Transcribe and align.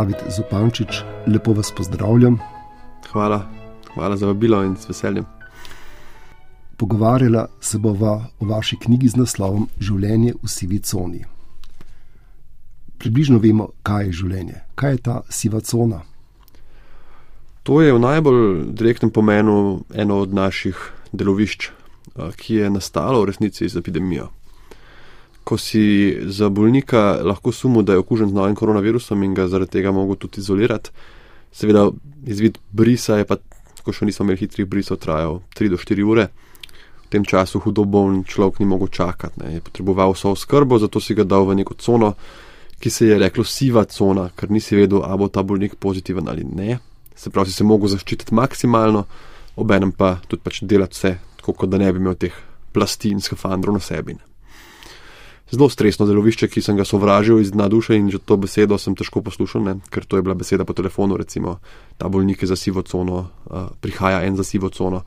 David 0.00 0.16
Zupančič, 0.32 1.02
lepo 1.26 1.52
vas 1.52 1.72
pozdravljam. 1.76 2.38
Hvala, 3.12 3.48
hvala 3.94 4.16
za 4.16 4.26
vabilo 4.26 4.62
in 4.64 4.76
s 4.76 4.88
veseljem. 4.88 5.24
Pogovarjala 6.76 7.48
se 7.60 7.78
bova 7.78 8.24
o 8.40 8.46
vaši 8.46 8.76
knjigi 8.80 9.08
z 9.08 9.20
naslovom 9.20 9.68
Življenje 9.80 10.32
v 10.42 10.48
sivi 10.48 10.78
coni. 10.78 11.20
Približno 12.96 13.42
vemo, 13.44 13.68
kaj 13.82 14.06
je 14.06 14.16
življenje, 14.22 14.62
kaj 14.74 14.96
je 14.96 15.02
ta 15.10 15.20
siva 15.28 15.60
cona. 15.60 16.00
To 17.68 17.82
je 17.84 17.92
v 17.92 18.00
najbolj 18.00 18.72
direktnem 18.72 19.12
pomenu 19.12 19.84
eno 19.92 20.22
od 20.24 20.32
naših 20.32 20.80
delovišč, 21.12 21.70
ki 22.40 22.62
je 22.62 22.72
nastalo 22.72 23.20
v 23.20 23.34
resnici 23.34 23.68
z 23.68 23.76
epidemijo 23.76 24.30
ko 25.50 25.58
si 25.58 26.14
za 26.30 26.48
bolnika 26.48 27.18
lahko 27.26 27.52
sumo, 27.52 27.82
da 27.82 27.92
je 27.92 27.98
okužen 27.98 28.28
z 28.28 28.32
novim 28.32 28.54
koronavirusom 28.54 29.22
in 29.22 29.34
ga 29.34 29.48
zaradi 29.50 29.70
tega 29.70 29.90
mogo 29.90 30.14
tudi 30.14 30.38
izolirati. 30.38 30.90
Seveda, 31.52 31.88
izvid 32.26 32.58
brisa 32.70 33.16
je 33.18 33.26
pa, 33.26 33.40
ko 33.82 33.90
še 33.90 34.06
nismo 34.06 34.28
imeli 34.28 34.44
hitrih 34.44 34.68
brisov, 34.70 35.00
trajal 35.02 35.40
3 35.58 35.72
do 35.72 35.80
4 35.80 36.06
ure. 36.06 36.28
V 37.02 37.10
tem 37.10 37.26
času 37.26 37.58
hudo 37.64 37.82
boln 37.82 38.22
človek 38.22 38.62
ni 38.62 38.70
mogel 38.70 38.92
čakati, 38.94 39.42
ne. 39.42 39.56
je 39.56 39.64
potreboval 39.66 40.14
vso 40.14 40.36
skrbo, 40.38 40.78
zato 40.78 41.02
si 41.02 41.18
ga 41.18 41.26
dal 41.26 41.50
v 41.50 41.58
neko 41.58 41.74
cono, 41.82 42.12
ki 42.78 42.90
se 42.90 43.10
je 43.10 43.18
reklo 43.18 43.42
siva 43.42 43.84
cona, 43.90 44.30
ker 44.30 44.54
nisi 44.54 44.78
vedel, 44.78 45.02
ali 45.02 45.18
bo 45.18 45.32
ta 45.34 45.42
bolnik 45.42 45.74
pozitiven 45.82 46.30
ali 46.30 46.46
ne. 46.46 46.78
Se 47.10 47.34
pravi, 47.34 47.50
si 47.50 47.58
se 47.58 47.66
mogel 47.66 47.90
zaščititi 47.90 48.38
maksimalno, 48.38 49.02
obenem 49.58 49.90
pa 49.90 50.20
tudi 50.30 50.46
pač 50.46 50.62
delati 50.62 50.94
vse, 50.94 51.14
tako 51.42 51.66
da 51.66 51.82
ne 51.82 51.90
bi 51.90 51.98
imel 51.98 52.14
teh 52.14 52.42
plasti 52.70 53.10
in 53.10 53.18
skafandrov 53.18 53.74
na 53.74 53.82
sebi. 53.82 54.14
Ne 54.14 54.29
zelo 55.50 55.68
stresno 55.68 56.06
delovišče, 56.06 56.48
ki 56.48 56.62
sem 56.62 56.76
ga 56.78 56.84
sovražil 56.84 57.40
iz 57.40 57.50
dna 57.50 57.68
duše 57.68 57.96
in 57.98 58.10
že 58.10 58.18
to 58.18 58.36
besedo 58.36 58.78
sem 58.78 58.94
težko 58.94 59.22
poslušal, 59.22 59.62
ne? 59.62 59.74
ker 59.90 60.04
to 60.04 60.16
je 60.16 60.22
bila 60.22 60.34
beseda 60.34 60.64
po 60.64 60.72
telefonu, 60.72 61.16
recimo 61.16 61.58
ta 61.98 62.08
bolnik 62.08 62.42
je 62.42 62.48
za 62.48 62.56
sivo 62.56 62.82
cono, 62.82 63.26
uh, 63.50 63.68
prihaja 63.80 64.22
en 64.22 64.36
za 64.36 64.44
sivo 64.44 64.68
cono. 64.68 65.02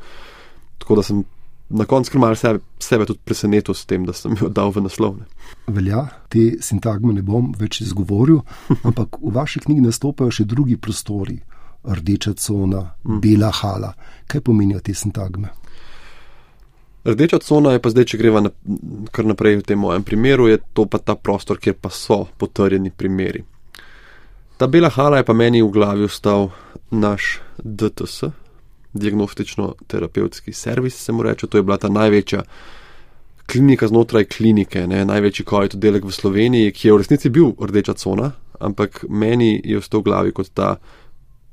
Tako 0.78 0.96
da 0.96 1.04
sem 1.04 1.24
na 1.70 1.86
koncu 1.86 2.12
krmal 2.12 2.36
sebe, 2.36 2.60
sebe 2.80 3.06
tudi 3.06 3.20
presenetil 3.24 3.74
s 3.74 3.86
tem, 3.86 4.06
da 4.06 4.14
sem 4.14 4.36
jo 4.42 4.50
dal 4.50 4.72
v 4.72 4.84
naslovne. 4.84 5.26
Velja, 5.68 6.06
te 6.30 6.60
sintagme 6.62 7.14
ne 7.14 7.24
bom 7.24 7.54
več 7.58 7.82
izgovoril, 7.82 8.44
ampak 8.88 9.18
v 9.22 9.34
vaši 9.34 9.64
knjigi 9.64 9.82
nastopajo 9.82 10.32
še 10.32 10.46
drugi 10.46 10.78
prostori. 10.78 11.40
Rdeča 11.84 12.32
cona, 12.40 12.94
mm. 13.04 13.20
bela 13.20 13.50
hala. 13.52 13.90
Kaj 14.28 14.40
pomenijo 14.48 14.80
te 14.80 14.94
sintagme? 14.96 15.50
Rdeča 17.06 17.40
cona 17.40 17.74
je 17.74 17.82
pa 17.84 17.92
zdaj, 17.92 18.06
če 18.14 18.18
greva 18.18 18.40
na, 18.46 18.52
kar 19.12 19.28
naprej 19.28 19.60
v 19.60 19.66
tem 19.68 19.80
mojem 19.80 20.06
primeru, 20.08 20.48
je 20.48 20.62
to 20.74 20.86
pa 20.88 21.02
ta 21.04 21.18
prostor, 21.20 21.60
kjer 21.60 21.76
pa 21.76 21.92
so 21.92 22.24
potrjeni 22.40 22.94
primeri. 22.96 23.44
Ta 24.58 24.70
bela 24.72 24.88
hala 24.94 25.20
je 25.20 25.28
pa 25.28 25.36
meni 25.36 25.60
v 25.60 25.72
glavi 25.74 26.08
ostal 26.08 26.54
naš 26.92 27.42
DTS, 27.60 28.32
diagnostično-terapevtski 28.94 30.54
servis, 30.56 30.96
se 30.96 31.12
mu 31.12 31.26
reče, 31.28 31.48
to 31.48 31.60
je 31.60 31.66
bila 31.66 31.78
ta 31.78 31.90
največja 31.92 32.44
klinika 33.52 33.88
znotraj 33.88 34.30
klinike, 34.32 34.88
ne, 34.88 35.04
največji 35.06 35.46
COVID 35.50 35.76
oddelek 35.76 36.06
v 36.08 36.16
Sloveniji, 36.16 36.72
ki 36.72 36.88
je 36.88 36.94
v 36.94 37.02
resnici 37.02 37.30
bil 37.30 37.52
rdeča 37.60 37.98
cona, 38.00 38.32
ampak 38.64 39.04
meni 39.10 39.58
je 39.60 39.78
ostal 39.78 40.00
v 40.00 40.08
glavi 40.08 40.32
kot 40.32 40.54
ta 40.56 40.78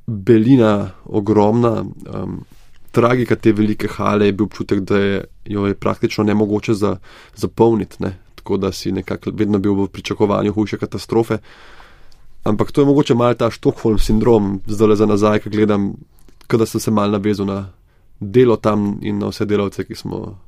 belina 0.06 0.92
ogromna. 1.04 1.80
Um, 1.82 2.44
tragika 2.90 3.36
te 3.36 3.52
velike 3.52 3.88
hale 3.88 4.26
je 4.26 4.32
bil 4.32 4.46
občutek, 4.46 4.80
da 4.80 4.98
je 4.98 5.24
jo 5.44 5.66
je 5.66 5.74
praktično 5.74 6.24
nemogoče 6.24 6.74
za, 6.74 6.96
zapolniti, 7.36 7.96
ne? 7.98 8.18
tako 8.34 8.56
da 8.56 8.72
si 8.72 8.92
nekako 8.92 9.30
vedno 9.34 9.58
bil 9.58 9.74
v 9.74 9.88
pričakovanju 9.88 10.52
hujše 10.52 10.78
katastrofe. 10.78 11.38
Ampak 12.44 12.72
to 12.72 12.80
je 12.80 12.86
mogoče 12.86 13.14
mal 13.14 13.34
ta 13.34 13.50
Štokholm 13.50 13.98
sindrom, 13.98 14.60
zdaj 14.66 14.88
le 14.88 14.96
za 14.96 15.06
nazaj, 15.06 15.40
ki 15.40 15.50
gledam, 15.50 15.92
da 16.48 16.66
sem 16.66 16.80
se 16.80 16.90
mal 16.90 17.10
navezal 17.10 17.46
na 17.46 17.72
delo 18.20 18.56
tam 18.56 18.98
in 19.02 19.18
na 19.18 19.28
vse 19.28 19.44
delavce, 19.44 19.84
ki 19.84 19.94
smo 19.94 20.38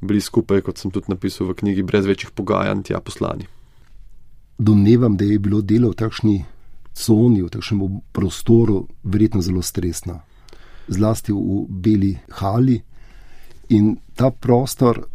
bili 0.00 0.20
skupaj, 0.20 0.60
kot 0.60 0.78
sem 0.78 0.90
tudi 0.90 1.10
napisal 1.10 1.48
v 1.48 1.54
knjigi, 1.54 1.82
brez 1.82 2.06
večjih 2.06 2.30
pogajanj, 2.30 2.82
tja 2.82 3.00
poslani. 3.00 3.46
Domnevam, 4.58 5.16
da 5.16 5.24
je 5.24 5.38
bilo 5.38 5.60
delo 5.60 5.90
v 5.90 5.98
takšni 5.98 6.44
coni, 6.94 7.42
v 7.42 7.50
takšnem 7.50 7.82
prostoru, 8.12 8.86
verjetno 9.02 9.42
zelo 9.42 9.62
stresno 9.62 10.20
zlasti 10.88 11.32
v 11.32 11.66
Beli 11.68 12.18
Hali. 12.28 12.82
In 13.68 13.96
ta 14.14 14.30
prostor 14.30 15.06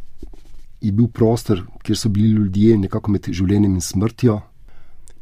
je 0.81 0.91
bil 0.91 1.07
prostor, 1.07 1.65
kjer 1.83 1.97
so 1.97 2.09
bili 2.09 2.29
ljudje 2.29 2.77
nekako 2.77 3.11
med 3.11 3.27
življenjem 3.27 3.75
in 3.75 3.83
smrtjo. 3.83 4.39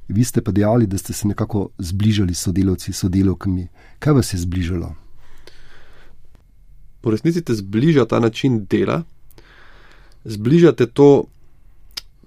Vi 0.08 0.24
ste 0.24 0.42
pa 0.42 0.54
dejali, 0.56 0.88
da 0.88 0.98
ste 0.98 1.14
se 1.14 1.28
nekako 1.28 1.70
zbližali 1.78 2.34
s 2.34 2.46
sodelavci, 2.48 2.94
sodelavkami. 2.94 3.68
Kaj 4.00 4.14
vas 4.14 4.34
je 4.34 4.40
zbližalo? 4.40 4.94
Po 7.02 7.12
resnici 7.12 7.42
te 7.42 7.56
zbliža 7.56 8.06
ta 8.06 8.20
način 8.20 8.66
dela, 8.70 9.02
zbližate 10.26 10.88
to. 10.88 11.26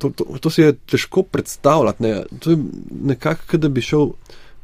To, 0.00 0.08
to, 0.16 0.24
to 0.40 0.50
si 0.50 0.62
je 0.62 0.72
težko 0.88 1.22
predstavljati. 1.22 2.02
Ne. 2.02 2.12
To 2.40 2.54
je 2.54 2.58
nekako, 3.04 3.58
da 3.60 3.68
bi 3.68 3.82
šel 3.84 4.14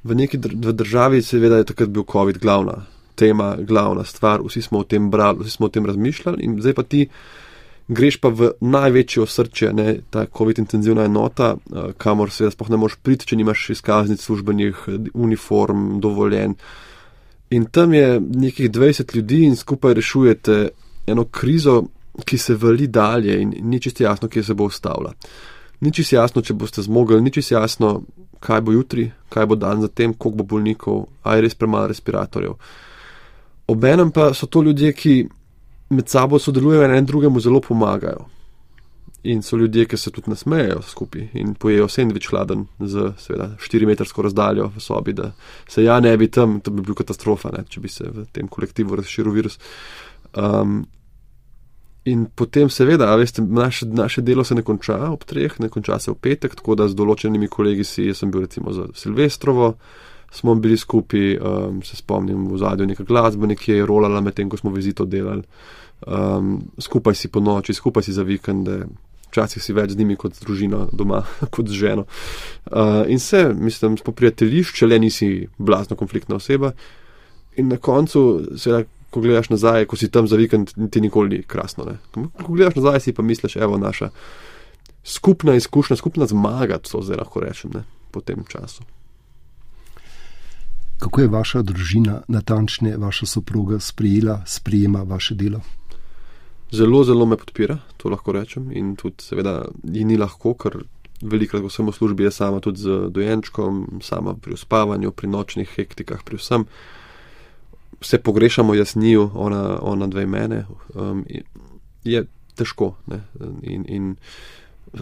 v 0.04 0.16
neki 0.16 0.38
dr 0.40 0.72
državi, 0.72 1.20
seveda 1.22 1.58
je 1.60 1.66
takrat 1.68 1.92
bil 1.92 2.06
COVID 2.08 2.38
glavna 2.40 2.86
tema, 3.16 3.56
glavna 3.60 4.04
stvar, 4.04 4.44
vsi 4.44 4.62
smo 4.62 4.84
o 4.84 4.84
tem 4.84 5.10
brali, 5.10 5.44
vsi 5.44 5.56
smo 5.56 5.66
o 5.66 5.72
tem 5.72 5.86
razmišljali, 5.86 6.44
in 6.44 6.60
zdaj 6.60 6.74
pa 6.76 6.82
ti 6.82 7.06
greš 7.88 8.18
pa 8.20 8.28
v 8.34 8.50
največjo 8.60 9.26
srce, 9.26 9.70
ne, 9.72 10.00
ta 10.10 10.26
COVID-intenzivna 10.26 11.06
enota, 11.06 11.54
kamor 11.98 12.30
se 12.34 12.50
sploh 12.50 12.70
ne 12.70 12.80
moreš 12.82 12.98
priti, 13.02 13.28
če 13.30 13.38
nimaš 13.38 13.68
izkaznic 13.76 14.22
službenih, 14.22 14.82
uniform, 15.14 16.00
dovoljen. 16.02 16.56
In 17.54 17.68
tam 17.70 17.94
je 17.94 18.20
nekih 18.20 18.70
20 18.70 19.14
ljudi 19.16 19.44
in 19.46 19.56
skupaj 19.56 19.94
rešujete 19.94 20.56
eno 21.06 21.24
krizo, 21.30 21.84
ki 22.24 22.38
se 22.38 22.56
vali 22.56 22.86
dalje 22.86 23.40
in 23.42 23.52
ni 23.62 23.80
čisto 23.80 24.02
jasno, 24.04 24.28
kje 24.28 24.42
se 24.42 24.54
bo 24.54 24.64
ustavila. 24.64 25.12
Ni 25.80 25.92
čisto 25.92 26.16
jasno, 26.16 26.42
če 26.42 26.54
boste 26.54 26.82
zmogli, 26.82 27.20
ni 27.22 27.30
čisto 27.30 27.54
jasno, 27.54 28.00
kaj 28.40 28.60
bo 28.60 28.72
jutri, 28.72 29.10
kaj 29.28 29.46
bo 29.46 29.54
dan 29.54 29.84
zatem, 29.84 30.14
koliko 30.14 30.42
bo 30.42 30.44
bolnikov, 30.56 31.06
aj 31.22 31.44
res 31.44 31.54
premalo 31.54 31.92
respiratorjev. 31.92 32.56
Obenem 33.66 34.10
pa 34.10 34.30
so 34.34 34.46
to 34.46 34.62
ljudje, 34.62 34.92
ki 34.92 35.14
med 35.90 36.08
sabo 36.08 36.38
sodelujejo 36.38 36.84
in 36.84 36.94
en 36.94 37.06
drugemu 37.06 37.40
zelo 37.40 37.60
pomagajo. 37.60 38.26
In 39.22 39.42
so 39.42 39.56
ljudje, 39.56 39.86
ki 39.90 39.96
se 39.96 40.10
tudi 40.10 40.30
nasmejejo 40.30 40.82
skupaj 40.82 41.28
in 41.34 41.54
pojejo 41.54 41.88
sendvič 41.88 42.28
hladen 42.30 42.66
z, 42.80 43.10
seveda, 43.18 43.48
4-metrsko 43.58 44.22
razdaljo 44.22 44.68
v 44.76 44.80
sobi, 44.80 45.12
da 45.12 45.32
se 45.68 45.82
ja 45.82 46.00
ne 46.00 46.16
bi 46.16 46.28
tam, 46.30 46.60
to 46.60 46.70
bi 46.70 46.82
bil 46.82 46.94
katastrofa, 46.94 47.50
ne, 47.56 47.64
če 47.68 47.80
bi 47.82 47.90
se 47.90 48.06
v 48.06 48.26
tem 48.32 48.48
kolektivu 48.48 48.96
razširil 48.96 49.34
virus. 49.34 49.58
Um, 50.36 50.84
in 52.06 52.28
potem, 52.30 52.70
seveda, 52.70 53.10
veste, 53.18 53.42
naše, 53.42 53.86
naše 53.90 54.22
delo 54.22 54.44
se 54.44 54.54
ne 54.54 54.62
konča 54.62 55.00
ob 55.10 55.24
treh, 55.26 55.58
ne 55.58 55.68
konča 55.68 55.98
se 55.98 56.12
v 56.12 56.20
petek, 56.22 56.54
tako 56.54 56.78
da 56.78 56.86
z 56.86 56.94
določenimi 56.94 57.50
kolegi 57.50 57.84
si, 57.84 58.06
jaz 58.06 58.22
sem 58.22 58.30
bil 58.30 58.46
recimo 58.46 58.74
za 58.74 58.86
Silvestrovo 58.94 59.74
smo 60.32 60.54
bili 60.54 60.76
skupaj, 60.76 61.36
um, 61.38 61.82
se 61.82 61.96
spomnim, 61.96 62.48
v 62.52 62.58
zadju 62.58 62.86
neka 62.86 63.04
glasba, 63.04 63.46
nekje 63.46 63.76
je 63.76 63.86
rolala 63.86 64.20
medtem, 64.20 64.50
ko 64.50 64.56
smo 64.56 64.70
vizito 64.70 65.04
delali. 65.04 65.42
Um, 66.06 66.62
skupaj 66.78 67.14
si 67.14 67.28
po 67.28 67.40
noči, 67.40 67.74
skupaj 67.74 68.02
si 68.02 68.12
za 68.12 68.22
vikende, 68.22 68.82
včasih 69.30 69.62
si 69.62 69.72
več 69.76 69.94
z 69.94 70.00
njimi 70.00 70.16
kot 70.16 70.36
z 70.36 70.44
družino 70.44 70.86
doma, 70.92 71.22
kot 71.54 71.68
z 71.68 71.78
ženo. 71.78 72.06
Uh, 72.66 73.04
in 73.08 73.20
se, 73.20 73.48
mislim, 73.54 73.96
smo 74.00 74.12
prijatelji, 74.12 74.64
če 74.74 74.86
le 74.86 75.00
nisi 75.02 75.30
blazno 75.58 75.96
konfliktna 75.96 76.36
oseba. 76.36 76.72
In 77.56 77.72
na 77.72 77.80
koncu, 77.80 78.20
seveda, 78.60 78.84
ko 79.10 79.22
gledaš 79.24 79.48
nazaj, 79.48 79.86
ko 79.88 79.96
si 79.96 80.10
tam 80.12 80.26
za 80.28 80.36
vikend, 80.36 80.74
ti 80.92 81.00
nikoli 81.00 81.38
ni 81.38 81.44
krasno. 81.48 81.86
Ne? 81.88 81.96
Ko 82.42 82.52
gledaš 82.52 82.76
nazaj, 82.76 83.00
si 83.06 83.16
pa 83.16 83.24
misliš, 83.24 83.56
evo 83.56 83.78
naša 83.80 84.10
skupna 85.06 85.54
izkušnja, 85.54 85.96
skupna 85.96 86.26
zmaga, 86.26 86.78
to 86.82 87.00
zdaj 87.02 87.22
lahko 87.22 87.40
rečem, 87.40 87.70
ne? 87.74 87.84
po 88.10 88.20
tem 88.20 88.44
času. 88.48 88.84
Kako 90.98 91.20
je 91.20 91.28
vaša 91.28 91.62
družina, 91.62 92.22
natančne 92.28 92.96
vaša 92.96 93.26
soproga, 93.26 93.80
sprijela, 93.80 94.42
sprijema 94.46 95.02
vaše 95.02 95.34
delo? 95.34 95.60
Zelo, 96.72 97.04
zelo 97.04 97.26
me 97.26 97.36
podpira, 97.36 97.78
to 97.96 98.08
lahko 98.08 98.32
rečem. 98.32 98.70
In 98.72 98.96
tudi, 98.96 99.22
seveda, 99.22 99.64
ji 99.84 100.04
ni 100.04 100.16
lahko, 100.16 100.54
ker 100.54 100.80
velikrat, 101.22 101.62
ko 101.62 101.70
sem 101.70 101.86
v 101.86 101.94
službi, 101.94 102.24
je 102.24 102.30
sama 102.30 102.60
tudi 102.60 102.80
z 102.80 103.10
dojenčkom, 103.10 104.00
sama 104.02 104.34
pri 104.34 104.56
uspavanju, 104.56 105.12
pri 105.12 105.28
nočnih 105.28 105.68
hektikah, 105.76 106.24
pri 106.24 106.40
vsem. 106.40 106.66
Vse 108.00 108.18
pogrešamo, 108.18 108.74
jaz 108.74 108.96
njo, 108.96 109.30
ona, 109.34 109.78
ona 109.82 110.06
dve 110.06 110.26
mene. 110.26 110.64
Um, 110.94 111.24
je 112.04 112.24
težko. 112.56 112.96
In, 113.62 113.84
in 113.88 114.16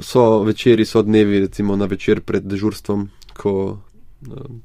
so 0.03 0.43
večeri, 0.43 0.85
so 0.85 1.03
dnevi, 1.03 1.41
recimo 1.47 1.77
na 1.77 1.87
večer 1.87 2.21
pred 2.21 2.43
dežurstvom, 2.43 3.09
ko 3.37 3.79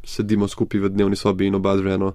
sedimo 0.05 0.47
skupaj 0.47 0.79
v 0.79 0.89
dnevni 0.89 1.15
sobi 1.15 1.47
in 1.47 1.55
oba 1.55 1.77
ženo 1.77 2.13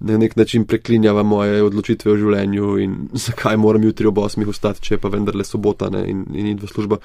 na 0.00 0.18
nek 0.18 0.36
način 0.36 0.64
preklinjava 0.64 1.22
moje 1.22 1.62
odločitve 1.62 2.12
v 2.12 2.20
življenju 2.22 2.78
in 2.80 2.96
zakaj 3.26 3.56
moram 3.60 3.84
jutri 3.84 4.08
ob 4.08 4.18
osmih 4.18 4.48
vstati, 4.48 4.82
če 4.82 4.98
pa 4.98 5.12
vendarle 5.12 5.44
sobota 5.44 5.90
ne, 5.92 6.06
in, 6.08 6.24
in 6.34 6.54
id 6.54 6.64
v 6.64 6.70
službo. 6.72 7.00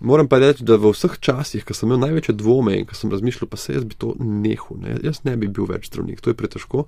Moram 0.00 0.28
pa 0.30 0.38
reči, 0.38 0.62
da 0.66 0.76
v 0.78 0.92
vseh 0.94 1.16
časih, 1.18 1.64
ko 1.66 1.74
sem 1.74 1.88
imel 1.88 2.04
največje 2.04 2.36
dvome 2.38 2.76
in 2.78 2.84
ko 2.86 2.94
sem 2.94 3.10
razmišljal, 3.10 3.48
pa 3.50 3.58
se 3.58 3.74
jaz 3.74 3.86
bi 3.86 3.98
to 3.98 4.12
nehal, 4.18 4.78
ne? 4.82 4.98
jaz 5.02 5.24
ne 5.26 5.34
bi 5.36 5.50
bil 5.50 5.66
več 5.66 5.88
zdravnik, 5.90 6.20
to 6.22 6.30
je 6.30 6.38
pretežko. 6.38 6.84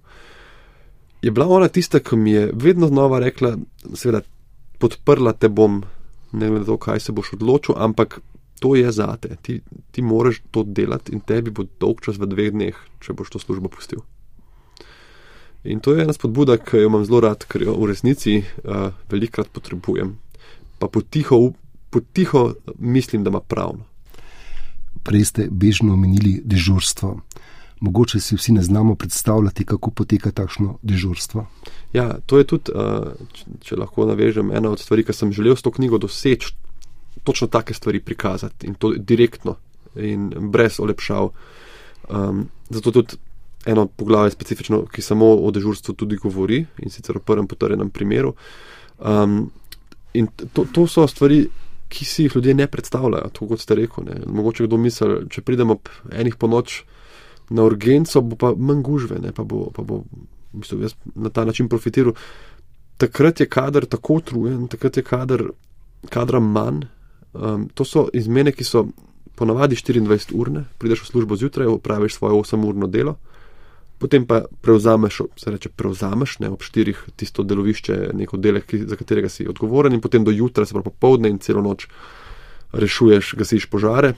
Je 1.22 1.30
bila 1.34 1.48
ona 1.50 1.68
tista, 1.68 1.98
ki 1.98 2.16
mi 2.16 2.36
je 2.36 2.44
vedno 2.54 2.86
znova 2.90 3.18
rekla, 3.22 3.56
seveda, 3.94 4.22
podprla 4.78 5.34
te 5.34 5.50
bom, 5.50 5.82
ne 6.32 6.48
glede 6.48 6.62
na 6.62 6.68
to, 6.70 6.78
kaj 6.78 7.02
se 7.02 7.14
boš 7.14 7.34
odločil, 7.34 7.74
ampak 7.82 8.20
to 8.60 8.76
je 8.76 8.92
zate, 8.92 9.36
ti, 9.42 9.60
ti 9.90 10.02
moraš 10.02 10.42
to 10.50 10.62
delati 10.62 11.12
in 11.12 11.20
tebi 11.20 11.50
bo 11.50 11.64
dolg 11.80 12.04
čas 12.04 12.20
v 12.20 12.28
dveh 12.28 12.52
dneh, 12.52 12.76
če 13.00 13.16
boš 13.16 13.32
to 13.32 13.40
službo 13.40 13.72
pustil. 13.72 14.04
In 15.64 15.80
to 15.80 15.94
je 15.96 16.04
ena 16.04 16.12
spodbuda, 16.12 16.56
ki 16.56 16.84
jo 16.84 16.88
imam 16.88 17.04
zelo 17.04 17.20
rad, 17.24 17.44
ker 17.48 17.64
jo 17.64 17.76
v 17.76 17.90
resnici 17.90 18.40
uh, 18.40 18.92
velikrat 19.12 19.48
potrebujem. 19.52 20.14
Pa 20.80 20.88
potiho, 20.88 21.52
potiho 21.92 22.54
mislim, 22.78 23.24
da 23.24 23.32
ima 23.32 23.40
prav. 23.40 23.74
no. 23.76 23.84
Prej 25.04 25.24
ste 25.24 25.48
bežno 25.50 25.92
omenili 25.96 26.40
dežurstvo. 26.44 27.20
Mogoče 27.80 28.20
si 28.20 28.36
vsi 28.36 28.52
ne 28.52 28.62
znamo 28.62 28.94
predstavljati, 28.94 29.64
kako 29.64 29.90
poteka 29.90 30.30
takšno 30.30 30.78
dežurstvo. 30.82 31.46
Ja, 31.92 32.18
to 32.26 32.38
je 32.38 32.44
tudi, 32.44 32.72
uh, 32.72 33.12
če 33.60 33.76
lahko 33.76 34.08
navežem, 34.08 34.52
ena 34.52 34.72
od 34.72 34.80
stvari, 34.80 35.04
ki 35.04 35.16
sem 35.16 35.32
želel 35.32 35.56
s 35.56 35.64
to 35.64 35.72
knjigo 35.72 35.98
doseči, 35.98 36.52
točno 37.30 37.46
take 37.46 37.74
stvari 37.74 38.00
prikazati 38.00 38.66
in 38.66 38.74
to 38.74 38.92
direktno 38.98 39.56
in 39.94 40.30
brez 40.50 40.80
olepšav. 40.80 41.30
Um, 42.10 42.48
zato 42.70 42.90
tudi 42.90 43.16
eno 43.66 43.86
poglavje 43.86 44.30
specifično, 44.30 44.84
ki 44.86 45.02
samo 45.02 45.26
o 45.36 45.50
dežurstvu 45.50 45.94
tudi 45.94 46.16
govori 46.16 46.64
in 46.78 46.90
sicer 46.90 47.16
o 47.16 47.20
prvem 47.20 47.46
potrjenem 47.46 47.90
primeru. 47.90 48.34
Um, 48.98 49.50
in 50.12 50.26
to, 50.52 50.64
to 50.72 50.86
so 50.86 51.06
stvari, 51.06 51.44
ki 51.88 52.04
si 52.04 52.24
jih 52.24 52.36
ljudje 52.36 52.54
ne 52.54 52.66
predstavljajo, 52.66 53.30
tako 53.34 53.48
kot 53.52 53.60
ste 53.60 53.74
rekel. 53.74 54.04
Ne. 54.04 54.20
Mogoče 54.26 54.66
kdo 54.66 54.78
misli, 54.78 55.26
če 55.30 55.42
pridemo 55.42 55.78
ob 55.78 55.90
enih 56.12 56.36
po 56.38 56.48
noč 56.48 56.82
na 57.50 57.66
urgenco, 57.66 58.22
bo 58.22 58.38
pa 58.38 58.52
manj 58.56 58.82
gužve, 58.86 59.18
ne, 59.22 59.32
pa 59.34 59.44
bo, 59.44 59.68
pa 59.74 59.82
bo 59.82 60.04
mislim, 60.52 60.82
jaz 60.86 60.94
na 61.14 61.30
ta 61.30 61.44
način 61.44 61.68
profitiral. 61.68 62.14
Takrat 62.96 63.40
je 63.40 63.48
kader 63.48 63.86
tako 63.86 64.20
utrujen, 64.20 64.68
takrat 64.68 64.96
je 64.96 65.02
kader, 65.02 65.44
kadra 66.08 66.40
manj. 66.40 66.86
Um, 67.32 67.68
to 67.74 67.84
so 67.84 68.08
izmene, 68.12 68.52
ki 68.52 68.64
so 68.64 68.86
ponavadi 69.38 69.76
24 69.76 70.34
urne, 70.34 70.64
prideš 70.78 71.04
v 71.04 71.10
službo 71.12 71.36
zjutraj, 71.36 71.66
opraviš 71.66 72.18
svoje 72.18 72.34
8-urno 72.34 72.86
delo, 72.86 73.16
potem 73.98 74.26
pa 74.26 74.42
prevzameš, 74.60 75.20
se 75.36 75.50
reče, 75.50 75.68
prevzameš 75.76 76.38
ne, 76.38 76.50
ob 76.50 76.62
štirih 76.62 76.98
tisto 77.16 77.42
delovišče, 77.42 78.10
neko 78.14 78.36
delo, 78.36 78.60
za 78.86 78.96
katerega 78.96 79.28
si 79.28 79.48
odgovoren, 79.48 79.94
in 79.94 80.00
potem 80.00 80.24
do 80.24 80.34
jutra, 80.34 80.66
se 80.66 80.74
pravi 80.74 80.90
popovdne 80.90 81.30
in 81.30 81.38
celo 81.38 81.62
noč 81.62 81.86
rešuješ, 82.72 83.34
gasiš 83.38 83.66
požare, 83.70 84.14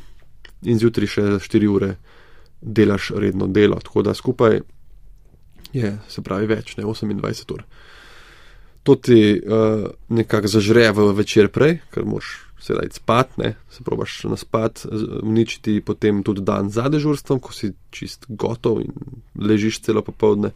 in 0.62 0.78
zjutraj 0.78 1.10
še 1.10 1.24
4 1.42 1.70
ure 1.70 1.94
delaš 2.62 3.10
redno 3.16 3.46
delo. 3.46 3.80
Tako 3.82 4.02
da 4.02 4.14
skupaj 4.14 4.60
je, 5.72 5.92
se 6.08 6.22
pravi, 6.22 6.46
več, 6.46 6.76
ne 6.76 6.84
28 6.84 7.54
ur. 7.54 7.64
To 8.82 8.96
ti 8.98 9.38
uh, 9.38 9.86
nekako 10.10 10.50
zažre 10.50 10.88
v 10.94 11.12
večer 11.14 11.50
prej, 11.54 11.78
ker 11.94 12.06
moš 12.06 12.34
sedaj 12.62 12.94
spat, 12.94 13.36
ne, 13.42 13.54
se 13.70 13.82
probaš 13.84 14.24
na 14.30 14.36
spat, 14.36 14.86
uničiti 15.22 15.80
potem 15.80 16.22
tudi 16.22 16.44
dan 16.46 16.70
za 16.70 16.88
dežurstvom, 16.88 17.40
ko 17.42 17.52
si 17.52 17.72
čist 17.90 18.26
gotov 18.28 18.80
in 18.84 18.94
ležiš 19.34 19.80
celo 19.82 20.04
popovdne. 20.06 20.52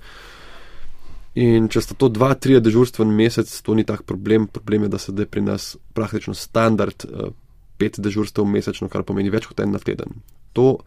In 1.37 1.67
če 1.69 1.83
sta 1.85 1.97
to 1.99 2.09
dva, 2.09 2.31
tri 2.39 2.61
dežurstva 2.63 3.05
na 3.05 3.13
mesec, 3.13 3.51
to 3.51 3.75
ni 3.77 3.85
tak 3.85 4.07
problem. 4.09 4.47
Problem 4.49 4.87
je, 4.87 4.93
da 4.95 4.99
se 5.03 5.13
zdaj 5.13 5.27
pri 5.29 5.43
nas 5.45 5.75
praktično 5.93 6.33
standard 6.35 7.05
uh, 7.05 7.35
pet 7.77 7.99
dežurstev 8.01 8.47
mesečno, 8.49 8.89
kar 8.89 9.05
pomeni 9.05 9.33
več 9.33 9.51
kot 9.51 9.61
en 9.61 9.75
na 9.75 9.83
teden. 9.83 10.23
To 10.57 10.79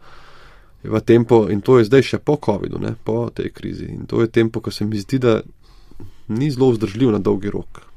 je 0.82 0.90
v 0.90 1.00
tempo 1.06 1.44
in 1.52 1.60
to 1.60 1.78
je 1.78 1.86
zdaj 1.86 2.02
še 2.02 2.18
po 2.18 2.34
COVID-u, 2.40 2.80
po 3.04 3.28
tej 3.30 3.52
krizi. 3.54 3.92
In 3.92 4.08
to 4.10 4.24
je 4.24 4.32
tempo, 4.32 4.64
ki 4.64 4.72
se 4.74 4.88
mi 4.88 4.98
zdi, 4.98 5.20
da 5.22 5.38
ni 6.32 6.50
zelo 6.50 6.72
vzdržljiv 6.72 7.12
na 7.14 7.22
dolgi 7.22 7.52
rok. 7.52 7.89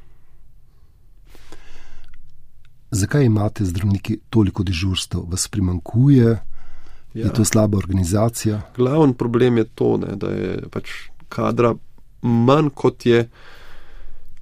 Zakaj 2.93 3.25
imate 3.25 3.65
zdravniki 3.65 4.19
toliko 4.29 4.63
dežurstev? 4.63 5.25
Vas 5.31 5.47
primankuje? 5.47 6.29
Ja. 7.13 7.25
Je 7.25 7.33
to 7.33 7.45
slaba 7.45 7.77
organizacija? 7.77 8.61
Glavni 8.77 9.13
problem 9.13 9.57
je 9.57 9.63
to, 9.65 9.97
ne, 9.97 10.15
da 10.15 10.29
je 10.29 10.61
pač 10.71 10.89
kadra 11.29 11.73
manj 12.21 12.69
kot 12.75 13.05
je 13.05 13.27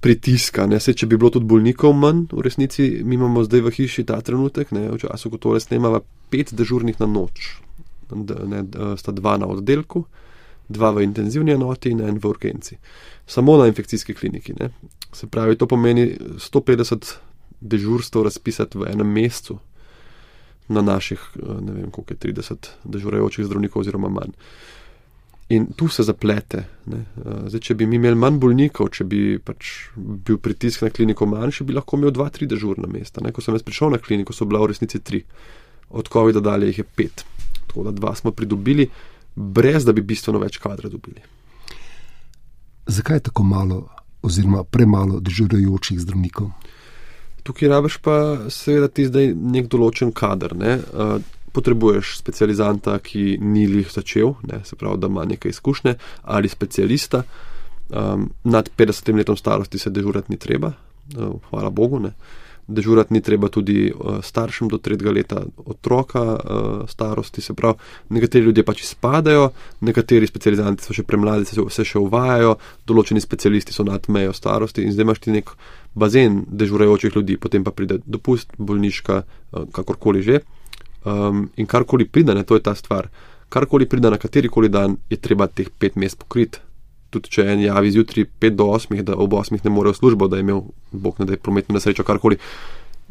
pritiska. 0.00 0.66
Ne. 0.66 0.80
Se, 0.80 0.92
če 0.94 1.06
bi 1.08 1.16
bilo 1.16 1.30
tudi 1.32 1.48
bolnikov 1.48 1.94
manj, 1.96 2.26
v 2.32 2.44
resnici 2.44 2.88
mi 3.04 3.16
imamo 3.16 3.44
zdaj 3.44 3.64
v 3.64 3.74
hiši 3.78 4.04
ta 4.08 4.20
trenutek, 4.20 4.72
ne, 4.76 4.88
v 4.90 5.00
času, 5.00 5.32
ko 5.32 5.40
tole 5.40 5.60
snemava, 5.60 6.02
pet 6.32 6.52
dežurnih 6.56 7.00
na 7.00 7.08
noč. 7.08 7.54
Ne, 8.12 8.64
sta 9.00 9.16
dva 9.16 9.38
na 9.40 9.48
oddelku, 9.48 10.04
dva 10.68 10.92
v 10.92 11.06
intenzivni 11.08 11.56
enoti 11.56 11.92
in 11.92 12.04
en 12.04 12.20
v 12.20 12.28
urgenci. 12.28 12.76
Samo 13.26 13.56
na 13.56 13.68
infekcijski 13.70 14.14
kliniki. 14.14 14.56
Ne. 14.60 14.72
Se 15.12 15.28
pravi, 15.28 15.56
to 15.56 15.68
pomeni 15.68 16.10
150 16.36 17.31
dežurstv 17.62 18.24
razpisati 18.26 18.78
v 18.78 18.90
enem 18.90 19.08
mesecu 19.12 19.58
na 20.68 20.82
naših, 20.82 21.20
ne 21.36 21.72
vem, 21.72 21.90
koliko 21.90 22.14
je 22.14 22.32
30 22.32 22.68
dežurajočih 22.84 23.46
zdravnikov 23.46 23.82
oziroma 23.82 24.08
manj. 24.08 24.34
In 25.52 25.66
tu 25.76 25.88
se 25.88 26.02
zaplete. 26.02 26.62
Zdaj, 27.46 27.60
če 27.60 27.74
bi 27.76 27.86
mi 27.86 27.98
imeli 27.98 28.16
manj 28.16 28.38
bolnikov, 28.40 28.88
če 28.94 29.04
bi 29.04 29.36
pač 29.42 29.72
bil 29.96 30.38
pritisk 30.40 30.86
na 30.86 30.90
kliniko 30.94 31.26
manjši, 31.28 31.66
bi 31.68 31.76
lahko 31.76 31.98
imel 31.98 32.14
dva, 32.14 32.30
tri 32.32 32.48
dežurna 32.48 32.88
mesta. 32.88 33.20
Ne? 33.20 33.34
Ko 33.36 33.44
sem 33.44 33.58
jaz 33.58 33.64
prišel 33.66 33.92
na 33.92 34.00
kliniko, 34.00 34.32
so 34.32 34.46
bila 34.48 34.62
v 34.62 34.70
resnici 34.72 35.02
tri. 35.04 35.20
Od 35.92 36.08
COVID-a 36.08 36.40
dalje 36.40 36.70
jih 36.70 36.78
je 36.80 36.86
pet. 36.88 37.24
Tako 37.66 37.84
da 37.84 37.92
dva 37.92 38.14
smo 38.16 38.32
pridobili, 38.32 38.88
brez 39.34 39.84
da 39.84 39.92
bi 39.92 40.04
bistveno 40.06 40.40
več 40.40 40.56
kadra 40.62 40.88
dobili. 40.88 41.20
Zakaj 42.86 43.20
je 43.20 43.26
tako 43.28 43.44
malo, 43.44 43.82
oziroma 44.24 44.64
premalo 44.64 45.20
dežurajočih 45.20 46.00
zdravnikov? 46.00 46.48
Tukaj 47.42 47.68
rabiš 47.68 47.98
pa 48.02 48.16
seveda 48.50 48.88
ti 48.88 49.06
zdaj 49.08 49.32
nek 49.34 49.70
določen 49.70 50.12
kader. 50.14 50.54
Ne? 50.58 50.76
Uh, 50.92 51.16
potrebuješ 51.52 52.16
specializanta, 52.18 52.96
ki 53.04 53.36
ni 53.40 53.66
jih 53.66 53.90
začel, 53.92 54.34
ne? 54.48 54.62
se 54.64 54.76
pravi, 54.78 55.00
da 55.02 55.10
ima 55.12 55.24
nekaj 55.28 55.52
izkušnje, 55.52 55.96
ali 56.22 56.48
specialista. 56.48 57.24
Um, 57.92 58.30
nad 58.44 58.70
50 58.78 59.12
letom 59.16 59.36
starosti 59.36 59.78
se 59.78 59.90
dežurati 59.90 60.32
ni 60.32 60.38
treba, 60.40 60.72
uh, 61.18 61.34
hvala 61.50 61.70
Bogu. 61.70 62.00
Ne? 62.00 62.14
Dežurati 62.68 63.14
ni 63.14 63.20
treba 63.20 63.48
tudi 63.48 63.90
uh, 63.90 64.20
staršem 64.22 64.68
do 64.70 64.78
tretjega 64.78 65.12
leta 65.12 65.40
otroka 65.66 66.22
uh, 66.22 66.88
starosti, 66.88 67.42
se 67.42 67.54
pravi, 67.58 67.74
nekateri 68.08 68.44
ljudje 68.44 68.64
pač 68.64 68.84
izpadajo, 68.84 69.50
nekateri 69.80 70.26
specializanti 70.26 70.86
so 70.86 70.94
še 70.94 71.02
premladi, 71.02 71.48
se, 71.50 71.58
se 71.58 71.84
še 71.84 71.98
uvajajo, 71.98 72.54
določeni 72.86 73.20
specialisti 73.20 73.74
so 73.74 73.84
nad 73.84 74.06
mejo 74.08 74.32
starosti 74.32 74.86
in 74.86 74.94
zdaj 74.94 75.08
imaš 75.08 75.22
ti 75.26 75.34
nek 75.34 75.50
bazen 75.94 76.44
dežurajočih 76.48 77.16
ljudi, 77.18 77.36
potem 77.36 77.66
pa 77.66 77.74
pride 77.74 77.98
dopust, 78.06 78.54
bolniška, 78.58 79.22
kakorkoli 79.74 80.22
že. 80.22 80.40
Um, 81.04 81.48
in 81.56 81.66
karkoli 81.66 82.06
pride, 82.06 82.34
ne, 82.34 82.46
to 82.46 82.54
je 82.54 82.62
ta 82.62 82.74
stvar. 82.78 83.10
Karkoli 83.52 83.88
pride 83.90 84.10
na 84.10 84.18
katerikoli 84.22 84.70
dan, 84.70 84.96
je 85.10 85.18
treba 85.18 85.50
teh 85.50 85.68
pet 85.68 85.98
mest 85.98 86.18
pokriti. 86.22 86.62
Tudi 87.12 87.32
če 87.36 87.44
en 87.52 87.60
javi 87.60 87.90
zjutraj 87.92 88.24
5 88.40 88.56
do 88.56 88.68
8, 88.72 89.02
da 89.04 89.16
ob 89.20 89.34
8 89.36 89.60
ne 89.64 89.70
more 89.70 89.92
v 89.92 89.98
službo, 89.98 90.28
da 90.32 90.38
je 90.40 90.46
imel 90.46 90.62
bog 90.92 91.20
ne 91.20 91.28
da 91.28 91.36
je 91.36 91.42
prometno 91.42 91.76
nesrečo, 91.76 92.06
karkoli, 92.08 92.38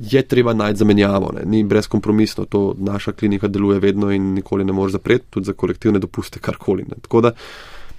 je 0.02 0.22
treba 0.26 0.54
najti 0.58 0.82
zamenjavo, 0.82 1.32
ne. 1.36 1.46
ni 1.46 1.64
brezkompromisno. 1.64 2.46
To 2.50 2.74
naša 2.78 3.12
klinika 3.12 3.48
deluje 3.48 3.80
vedno 3.80 4.12
in 4.12 4.34
nikoli 4.34 4.66
ne 4.66 4.74
more 4.74 4.92
zapreti, 4.92 5.26
tudi 5.30 5.46
za 5.46 5.54
kolektivne 5.54 6.00
dopuste, 6.00 6.40
karkoli. 6.40 6.86
Ne. 6.90 6.98
Tako 7.02 7.22
da 7.22 7.32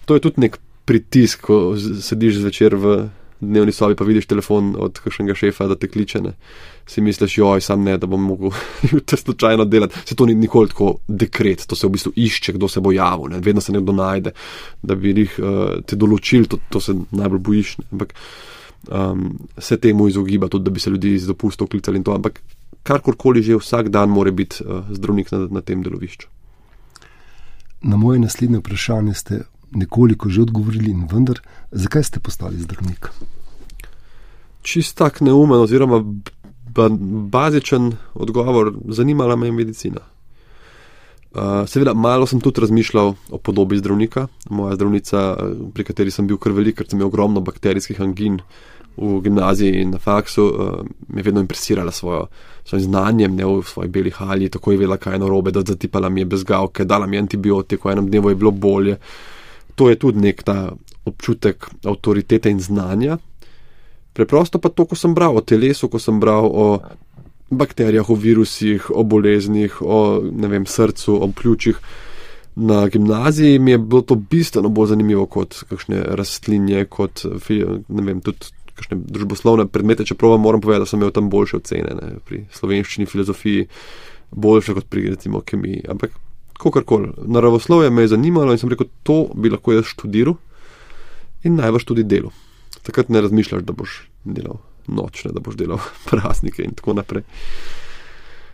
to 0.04 0.18
je 0.18 0.20
tudi 0.20 0.40
nek 0.46 0.58
pritisk, 0.84 1.46
ko 1.46 1.76
sediš 1.78 2.42
zvečer 2.42 2.74
v 2.74 2.96
dnevni 3.42 3.72
sobi 3.72 3.96
pa 3.98 4.04
vidiš 4.06 4.28
telefon 4.30 4.72
od 4.78 5.00
kakšnega 5.02 5.34
šefa, 5.34 5.66
da 5.70 5.76
te 5.76 5.88
kliče, 5.90 6.20
ne. 6.22 6.32
si 6.86 7.00
misliš, 7.00 7.36
joj, 7.38 7.60
sam 7.60 7.82
ne, 7.84 7.96
da 7.98 8.06
bom 8.06 8.22
mogel 8.22 8.50
jutri 8.92 9.18
slučajno 9.18 9.64
delati. 9.64 9.98
Se 10.04 10.14
to 10.14 10.26
ni 10.26 10.34
nikoli 10.34 10.68
tako 10.68 10.96
dekret, 11.08 11.66
to 11.66 11.76
se 11.76 11.86
v 11.86 11.90
bistvu 11.96 12.12
išče, 12.16 12.52
kdo 12.52 12.68
se 12.68 12.80
bo 12.80 12.92
javil, 12.92 13.34
ne. 13.34 13.40
vedno 13.40 13.60
se 13.60 13.72
nekdo 13.72 13.92
najde, 13.92 14.32
da 14.82 14.94
bi 14.94 15.14
jih 15.16 15.38
uh, 15.38 15.60
te 15.86 15.96
določil, 15.96 16.46
to, 16.46 16.58
to 16.70 16.80
se 16.80 16.94
najbolj 17.10 17.44
bojiš. 17.50 17.76
Ne. 17.78 17.86
Ampak 17.92 18.14
um, 18.88 19.30
se 19.58 19.78
temu 19.78 20.08
izogiba, 20.08 20.48
tudi 20.48 20.64
da 20.64 20.70
bi 20.70 20.80
se 20.80 20.90
ljudi 20.90 21.14
iz 21.14 21.26
dopustov 21.26 21.68
klicali 21.68 21.98
in 21.98 22.04
to, 22.04 22.14
ampak 22.14 22.40
karkoli 22.82 23.42
že 23.42 23.58
vsak 23.58 23.88
dan 23.88 24.10
mora 24.10 24.30
biti 24.30 24.64
uh, 24.64 24.86
zdravnik 24.90 25.32
na, 25.32 25.46
na 25.50 25.60
tem 25.60 25.82
delovišču. 25.82 26.28
Na 27.82 27.96
moje 27.96 28.18
naslednje 28.18 28.58
vprašanje 28.58 29.14
ste 29.14 29.40
nekoliko 29.74 30.28
že 30.28 30.42
odgovorili, 30.42 30.90
in 30.90 31.06
vendar, 31.10 31.40
zakaj 31.70 32.04
ste 32.04 32.20
postali 32.20 32.60
zdravnik? 32.60 33.10
Čist 34.62 34.96
tak 34.96 35.20
neumen, 35.20 35.60
oziroma 35.60 36.02
bazičen 37.32 37.92
odgovor, 38.14 38.72
zanimala 38.88 39.36
me 39.36 39.46
je 39.46 39.52
medicina. 39.52 40.00
Uh, 41.32 41.64
seveda, 41.66 41.94
malo 41.94 42.26
sem 42.28 42.40
tudi 42.40 42.60
razmišljal 42.60 43.14
o 43.30 43.38
podobi 43.38 43.78
zdravnika. 43.78 44.26
Moja 44.50 44.74
zdravnica, 44.76 45.36
pri 45.74 45.84
kateri 45.84 46.12
sem 46.12 46.26
bil 46.28 46.36
kar 46.36 46.52
velik, 46.52 46.76
ker 46.76 46.88
sem 46.88 46.98
imel 47.00 47.08
ogromno 47.08 47.40
bakterijskih 47.40 48.00
angin, 48.04 48.40
v 48.96 49.20
gimnaziji 49.24 49.80
in 49.80 49.94
na 49.96 49.98
faksu, 49.98 50.44
uh, 50.44 50.82
me 51.08 51.20
je 51.20 51.24
vedno 51.24 51.40
impresirala 51.40 51.92
svojo, 51.92 52.26
svojim 52.64 52.84
znanjem, 52.84 53.36
ne 53.36 53.46
v 53.48 53.62
svoji 53.64 53.88
beli 53.88 54.10
halji, 54.10 54.48
tako 54.48 54.72
je 54.72 54.78
vedela, 54.78 54.96
kaj 54.96 55.14
je 55.14 55.18
narobe, 55.18 55.50
da 55.50 55.62
zatipala 55.64 56.08
mi 56.08 56.20
je 56.20 56.28
bezgavke, 56.36 56.84
dala 56.84 57.06
mi 57.06 57.16
je 57.16 57.20
antibiotik, 57.20 57.84
v 57.84 57.96
enem 57.96 58.10
dnevu 58.10 58.28
je 58.28 58.36
bilo 58.36 58.50
bolje. 58.50 58.98
To 59.82 59.88
je 59.90 59.98
tudi 59.98 60.20
nek 60.22 60.44
ta 60.46 60.70
občutek 61.10 61.66
avtoritete 61.82 62.50
in 62.54 62.60
znanja. 62.62 63.16
Preprosto 64.14 64.60
pa 64.62 64.70
to, 64.70 64.86
ko 64.86 64.94
sem 64.94 65.10
bral 65.10 65.34
o 65.34 65.42
telesu, 65.42 65.88
ko 65.90 65.98
sem 65.98 66.20
bral 66.22 66.46
o 66.46 66.66
bakterijah, 67.50 68.06
o 68.06 68.14
virusih, 68.14 68.86
o 68.94 69.02
boleznih, 69.02 69.80
o 69.82 70.22
vem, 70.22 70.66
srcu, 70.70 71.18
o 71.18 71.26
pljučih. 71.34 71.82
Na 72.62 72.86
gimnaziji 72.86 73.58
mi 73.58 73.74
je 73.74 73.78
bilo 73.82 74.06
to 74.06 74.14
bistveno 74.14 74.70
bolj 74.70 74.92
zanimivo 74.94 75.26
kot 75.26 75.64
kakšne 75.66 75.98
rastlinje, 76.14 76.84
kot 76.86 77.26
vem, 77.90 78.22
tudi 78.22 78.54
kakšne 78.78 79.02
družboslovne 79.02 79.66
predmete, 79.66 80.06
čeprav 80.06 80.38
moram 80.38 80.62
povedati, 80.62 80.86
da 80.86 80.92
sem 80.92 81.02
imel 81.02 81.10
tam 81.10 81.26
boljše 81.26 81.58
ocene 81.58 81.98
ne, 81.98 82.14
pri 82.22 82.44
slovenščini, 82.54 83.10
filozofiji, 83.10 83.66
boljše 84.30 84.78
kot 84.78 84.86
pri 84.86 85.10
recimo 85.16 85.42
kemiji. 85.42 85.88
Ampak 85.90 86.14
kakorkoli, 86.62 87.12
naravoslovje 87.26 87.90
me 87.90 88.02
je 88.02 88.12
zanimalo 88.14 88.52
in 88.52 88.58
sem 88.58 88.70
rekel, 88.70 88.86
to 89.02 89.26
bi 89.34 89.50
lahko 89.50 89.74
jaz 89.74 89.90
študiral 89.90 90.38
in 91.42 91.58
najbrž 91.58 91.84
tudi 91.84 92.04
delo. 92.06 92.30
Takrat 92.82 93.08
ne 93.08 93.20
razmišljaš, 93.20 93.62
da 93.66 93.72
boš 93.72 94.02
delal 94.24 94.58
nočne, 94.88 95.32
da 95.32 95.40
boš 95.40 95.56
delal 95.56 95.78
praznike 96.10 96.62
in 96.62 96.74
tako 96.78 96.94
naprej. 96.98 97.22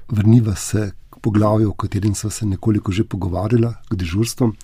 Vrniva 0.09 0.55
se 0.57 0.91
k 1.11 1.21
poglavju, 1.21 1.71
o 1.71 1.75
katerem 1.75 2.15
smo 2.15 2.31
se 2.31 2.47
nekoliko 2.47 2.93
že 2.93 3.05
pogovarjali, 3.05 3.75
k 3.91 3.97
dežurstvom. 3.97 4.55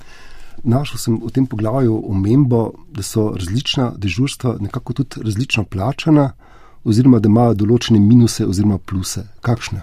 Našel 0.64 0.98
sem 0.98 1.16
v 1.20 1.30
tem 1.34 1.46
poglavju 1.46 1.96
omembo, 2.08 2.72
da 2.88 3.02
so 3.02 3.32
različna 3.36 3.92
dežurstva 3.98 4.56
nekako 4.60 4.92
tudi 4.92 5.24
različno 5.24 5.64
plačana, 5.64 6.32
oziroma 6.84 7.18
da 7.18 7.28
imajo 7.28 7.54
določene 7.54 8.00
minuse 8.00 8.46
oziroma 8.46 8.78
pluse. 8.78 9.26
Kakšne? 9.40 9.82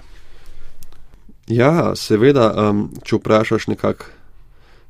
Ja, 1.52 1.92
seveda, 2.00 2.48
um, 2.70 2.86
če 3.04 3.18
vprašaš 3.20 3.68
nekako 3.74 4.08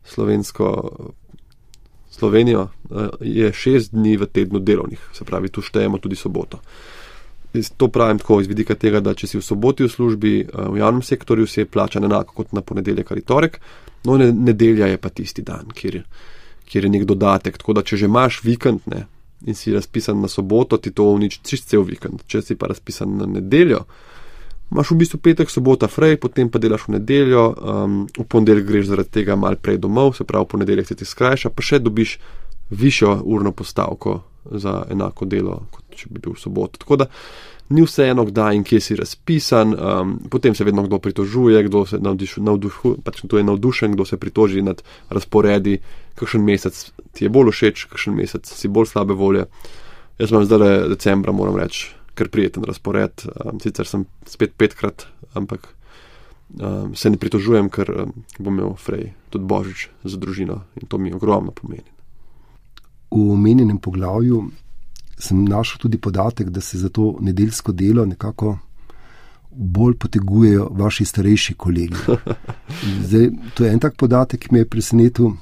slovensko 0.06 0.68
Slovenijo, 2.12 2.68
uh, 2.90 3.08
je 3.22 3.50
šest 3.54 3.96
dni 3.96 4.18
v 4.22 4.28
tednu 4.30 4.60
delovnih, 4.60 5.02
se 5.14 5.26
pravi, 5.26 5.50
tu 5.50 5.64
štejemo 5.66 5.98
tudi 5.98 6.16
soboto. 6.16 6.60
To 7.78 7.88
pravim 7.88 8.20
tako 8.20 8.40
iz 8.42 8.48
vidika 8.48 8.76
tega, 8.80 9.02
da 9.04 9.16
če 9.18 9.28
si 9.28 9.40
v 9.40 9.44
soboti 9.44 9.88
v 9.88 9.92
službi 9.92 10.34
uh, 10.44 10.68
v 10.76 10.84
javnem 10.84 11.02
sektorju, 11.02 11.48
si 11.48 11.64
je 11.64 11.70
plačan 11.72 12.06
enako 12.06 12.38
kot 12.44 12.54
na 12.54 12.62
ponedeljek 12.62 13.12
ali 13.12 13.26
torek, 13.26 13.58
no 14.06 14.20
ne, 14.22 14.30
nedelja 14.32 14.92
je 14.92 15.02
pa 15.02 15.10
tisti 15.10 15.42
dan, 15.42 15.72
kjer, 15.74 16.02
kjer 16.70 16.86
je 16.86 16.94
nek 16.94 17.08
dodatek. 17.10 17.58
Tako 17.58 17.80
da, 17.80 17.86
če 17.88 18.04
že 18.04 18.12
imaš 18.12 18.44
vikend 18.46 18.86
ne, 18.92 19.06
in 19.48 19.58
si 19.58 19.74
razpisan 19.74 20.22
na 20.22 20.30
soboto, 20.30 20.78
ti 20.78 20.94
to 20.94 21.10
uniči 21.16 21.42
čist 21.48 21.72
cel 21.74 21.88
vikend. 21.88 22.28
Če 22.30 22.44
si 22.46 22.60
pa 22.60 22.70
razpisan 22.70 23.18
na 23.18 23.30
nedeljo, 23.40 23.86
imaš 24.72 24.92
v 24.92 24.96
bistvu 25.04 25.20
petek, 25.20 25.50
sobota, 25.52 25.88
frej, 25.92 26.18
potem 26.18 26.50
pa 26.50 26.60
delaš 26.60 26.88
v 26.88 26.96
nedeljo, 26.96 27.44
um, 27.52 28.02
v 28.08 28.26
ponedeljek 28.26 28.66
greš 28.66 28.92
zaradi 28.92 29.12
tega 29.20 29.36
mal 29.36 29.60
prej 29.60 29.82
domov, 29.84 30.16
se 30.16 30.24
pravi, 30.24 30.48
v 30.48 30.52
ponedeljek 30.56 30.88
se 30.88 30.96
ti 30.96 31.06
skrajša, 31.06 31.52
pa 31.52 31.66
še 31.66 31.82
dobiš 31.84 32.18
višjo 32.72 33.22
urno 33.28 33.52
postavko 33.52 34.22
za 34.52 34.86
enako 34.90 35.28
delo, 35.28 35.60
kot 35.72 35.84
če 35.96 36.08
bi 36.10 36.24
bil 36.24 36.38
v 36.38 36.40
soboto. 36.40 36.80
Tako 36.80 37.04
da 37.04 37.10
ni 37.72 37.84
vseeno, 37.84 38.26
kdaj 38.28 38.56
in 38.56 38.64
kje 38.68 38.80
si 38.80 38.96
razpisan, 39.00 39.76
um, 39.76 40.16
potem 40.32 40.56
se 40.56 40.64
vedno 40.64 40.88
kdo 40.88 41.00
pritožuje, 41.04 41.64
kdo 41.68 41.86
se 41.86 42.00
navdušuje, 42.00 43.04
pač 43.04 43.24
kdo 43.28 43.38
je 43.38 43.48
navdušen, 43.52 43.96
kdo 43.96 44.08
se 44.08 44.18
pritoži 44.18 44.64
nad 44.64 44.84
razporedi, 45.10 45.78
kakšen 46.16 46.44
mesec 46.48 46.84
ti 47.12 47.28
je 47.28 47.32
bolj 47.32 47.52
všeč, 47.52 47.88
kakšen 47.92 48.16
mesec 48.16 48.48
si 48.48 48.72
bolj 48.72 48.92
slabe 48.96 49.16
volje. 49.16 49.48
Jaz 50.20 50.32
imam 50.32 50.46
zdaj 50.46 50.88
decembra, 50.92 51.32
moram 51.36 51.60
reči 51.60 52.01
kar 52.22 52.30
prijeten 52.30 52.64
razpored. 52.64 53.26
Um, 53.26 53.60
sicer 53.60 53.88
sem 53.90 54.06
spet 54.30 54.54
petkrat, 54.58 55.08
ampak 55.34 55.72
um, 56.62 56.94
se 56.96 57.10
ne 57.10 57.18
pritožujem, 57.18 57.70
ker 57.74 57.90
um, 57.90 58.14
bom 58.38 58.54
imel 58.54 58.76
frej 58.78 59.10
tudi 59.34 59.48
božič 59.50 59.88
za 60.06 60.20
družino 60.22 60.62
in 60.78 60.86
to 60.88 61.02
mi 61.02 61.14
ogromno 61.14 61.56
pomeni. 61.56 61.90
V 63.12 63.32
omenjenem 63.34 63.80
poglavju 63.82 64.44
sem 65.22 65.42
našel 65.46 65.82
tudi 65.82 65.98
podatek, 65.98 66.50
da 66.50 66.62
se 66.62 66.78
za 66.78 66.90
to 66.90 67.16
nedeljsko 67.22 67.72
delo 67.72 68.06
nekako 68.06 68.58
bolj 69.52 69.98
potegujejo 70.00 70.70
vaši 70.72 71.06
starejši 71.06 71.54
kolegi. 71.54 71.98
Zdaj, 73.08 73.30
to 73.54 73.66
je 73.66 73.74
en 73.74 73.80
tak 73.80 73.98
podatek, 73.98 74.46
ki 74.46 74.54
me 74.54 74.62
je 74.62 74.70
presenetil. 74.70 75.34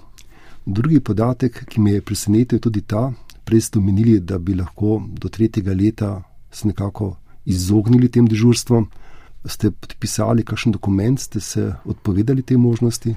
Drugi 0.65 0.99
podatek, 0.99 1.63
ki 1.69 1.81
me 1.81 1.91
je 1.97 2.01
presenetil, 2.01 2.57
je 2.57 2.61
tudi 2.61 2.81
ta, 2.81 3.11
prej 3.45 3.67
ste 3.67 3.79
omenili, 3.79 4.19
da 4.19 4.37
bi 4.37 4.55
lahko 4.57 5.01
do 5.13 5.29
tretjega 5.29 5.73
leta 5.73 6.15
se 6.51 6.67
nekako 6.67 7.15
izognili 7.45 8.11
tem 8.11 8.27
dežurstvom. 8.27 8.89
Ste 9.45 9.71
podpisali 9.71 10.43
kakšen 10.43 10.75
dokument, 10.75 11.19
ste 11.19 11.39
se 11.39 11.73
odpovedali 11.85 12.41
te 12.41 12.57
možnosti? 12.57 13.15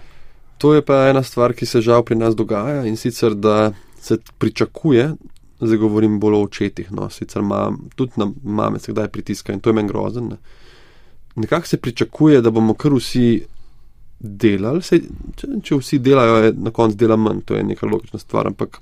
To 0.58 0.74
je 0.74 0.82
pa 0.84 1.08
ena 1.10 1.22
stvar, 1.22 1.54
ki 1.58 1.66
se 1.66 1.80
žal 1.82 2.04
pri 2.06 2.16
nas 2.16 2.36
dogaja 2.38 2.84
in 2.86 2.96
sicer, 2.96 3.34
da 3.34 3.72
se 4.00 4.18
pričakuje, 4.38 5.08
zdaj 5.60 5.78
govorim 5.78 6.20
bolj 6.20 6.34
o 6.34 6.42
očetih, 6.42 6.92
no, 6.92 7.08
sicer 7.10 7.42
mam, 7.42 7.80
tudi 7.96 8.12
na 8.16 8.30
mame 8.42 8.78
se 8.78 8.92
kdaj 8.92 9.08
pritiska 9.08 9.52
in 9.52 9.60
to 9.60 9.70
je 9.70 9.74
meni 9.74 9.88
grozen. 9.88 10.28
Ne. 10.28 10.36
Nekako 11.34 11.66
se 11.66 11.76
pričakuje, 11.76 12.40
da 12.40 12.50
bomo 12.50 12.74
kar 12.74 12.94
vsi 12.94 13.42
delali, 14.18 14.82
se, 14.82 15.00
če, 15.36 15.48
če 15.62 15.76
vsi 15.80 15.98
delajo, 15.98 16.36
je 16.44 16.52
na 16.54 16.70
koncu 16.70 16.96
dela 16.96 17.16
manj, 17.16 17.42
to 17.46 17.58
je 17.58 17.64
neka 17.66 17.86
logična 17.86 18.18
stvar, 18.18 18.46
ampak 18.46 18.78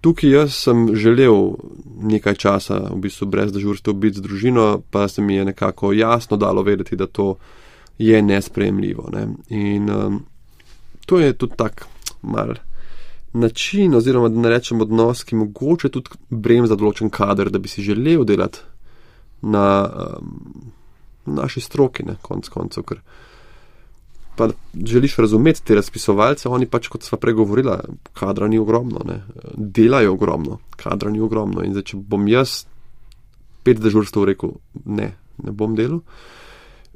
Tukaj 0.00 0.30
jaz 0.30 0.54
sem 0.54 0.88
želel 0.94 1.56
nekaj 2.02 2.34
časa, 2.34 2.78
v 2.92 3.00
bistvu 3.06 3.26
brez 3.26 3.52
dežurstva, 3.52 3.92
biti 3.92 4.20
z 4.20 4.26
družino, 4.26 4.66
pa 4.90 5.08
se 5.08 5.22
mi 5.22 5.34
je 5.34 5.44
nekako 5.44 5.92
jasno 5.92 6.36
dalo 6.36 6.62
vedeti, 6.62 6.96
da 6.96 7.06
to 7.06 7.36
je 7.98 8.22
nespremljivo. 8.22 9.08
Ne. 9.12 9.26
In 9.48 9.90
um, 9.90 10.24
to 11.06 11.18
je 11.18 11.32
tudi 11.32 11.56
tak 11.56 11.86
mal 12.22 12.54
način, 13.32 13.94
oziroma 13.94 14.28
da 14.28 14.40
ne 14.40 14.50
rečem 14.50 14.80
odnos, 14.80 15.24
ki 15.24 15.36
mogoče 15.36 15.88
tudi 15.88 16.10
brem 16.30 16.66
za 16.66 16.76
določen 16.76 17.10
kader, 17.10 17.50
da 17.50 17.58
bi 17.58 17.68
si 17.68 17.84
želel 17.84 18.24
delati 18.24 18.60
na 19.42 19.66
um, 19.86 20.70
naši 21.26 21.60
stroki, 21.60 22.06
ne, 22.06 22.16
konc 22.22 22.48
koncev. 22.48 22.86
Ker, 22.88 23.02
pa 24.36 24.48
želiš 24.84 25.16
razumeti 25.16 25.62
te 25.64 25.74
razpisovalce, 25.74 26.48
oni 26.48 26.68
pač, 26.70 26.88
kot 26.92 27.06
sva 27.06 27.18
pregovorila, 27.18 27.80
kadra 28.16 28.48
ni 28.48 28.58
ogromno, 28.58 29.02
ne? 29.08 29.20
delajo 29.56 30.12
ogromno, 30.12 30.58
kadra 30.76 31.10
ni 31.10 31.20
ogromno. 31.20 31.64
In 31.64 31.72
zdaj, 31.76 31.90
če 31.92 32.00
bom 32.00 32.28
jaz 32.28 32.64
pet 33.66 33.80
dežurstv 33.82 34.26
rekel, 34.28 34.56
ne, 34.84 35.10
ne 35.42 35.54
bom 35.56 35.74
delal, 35.78 36.02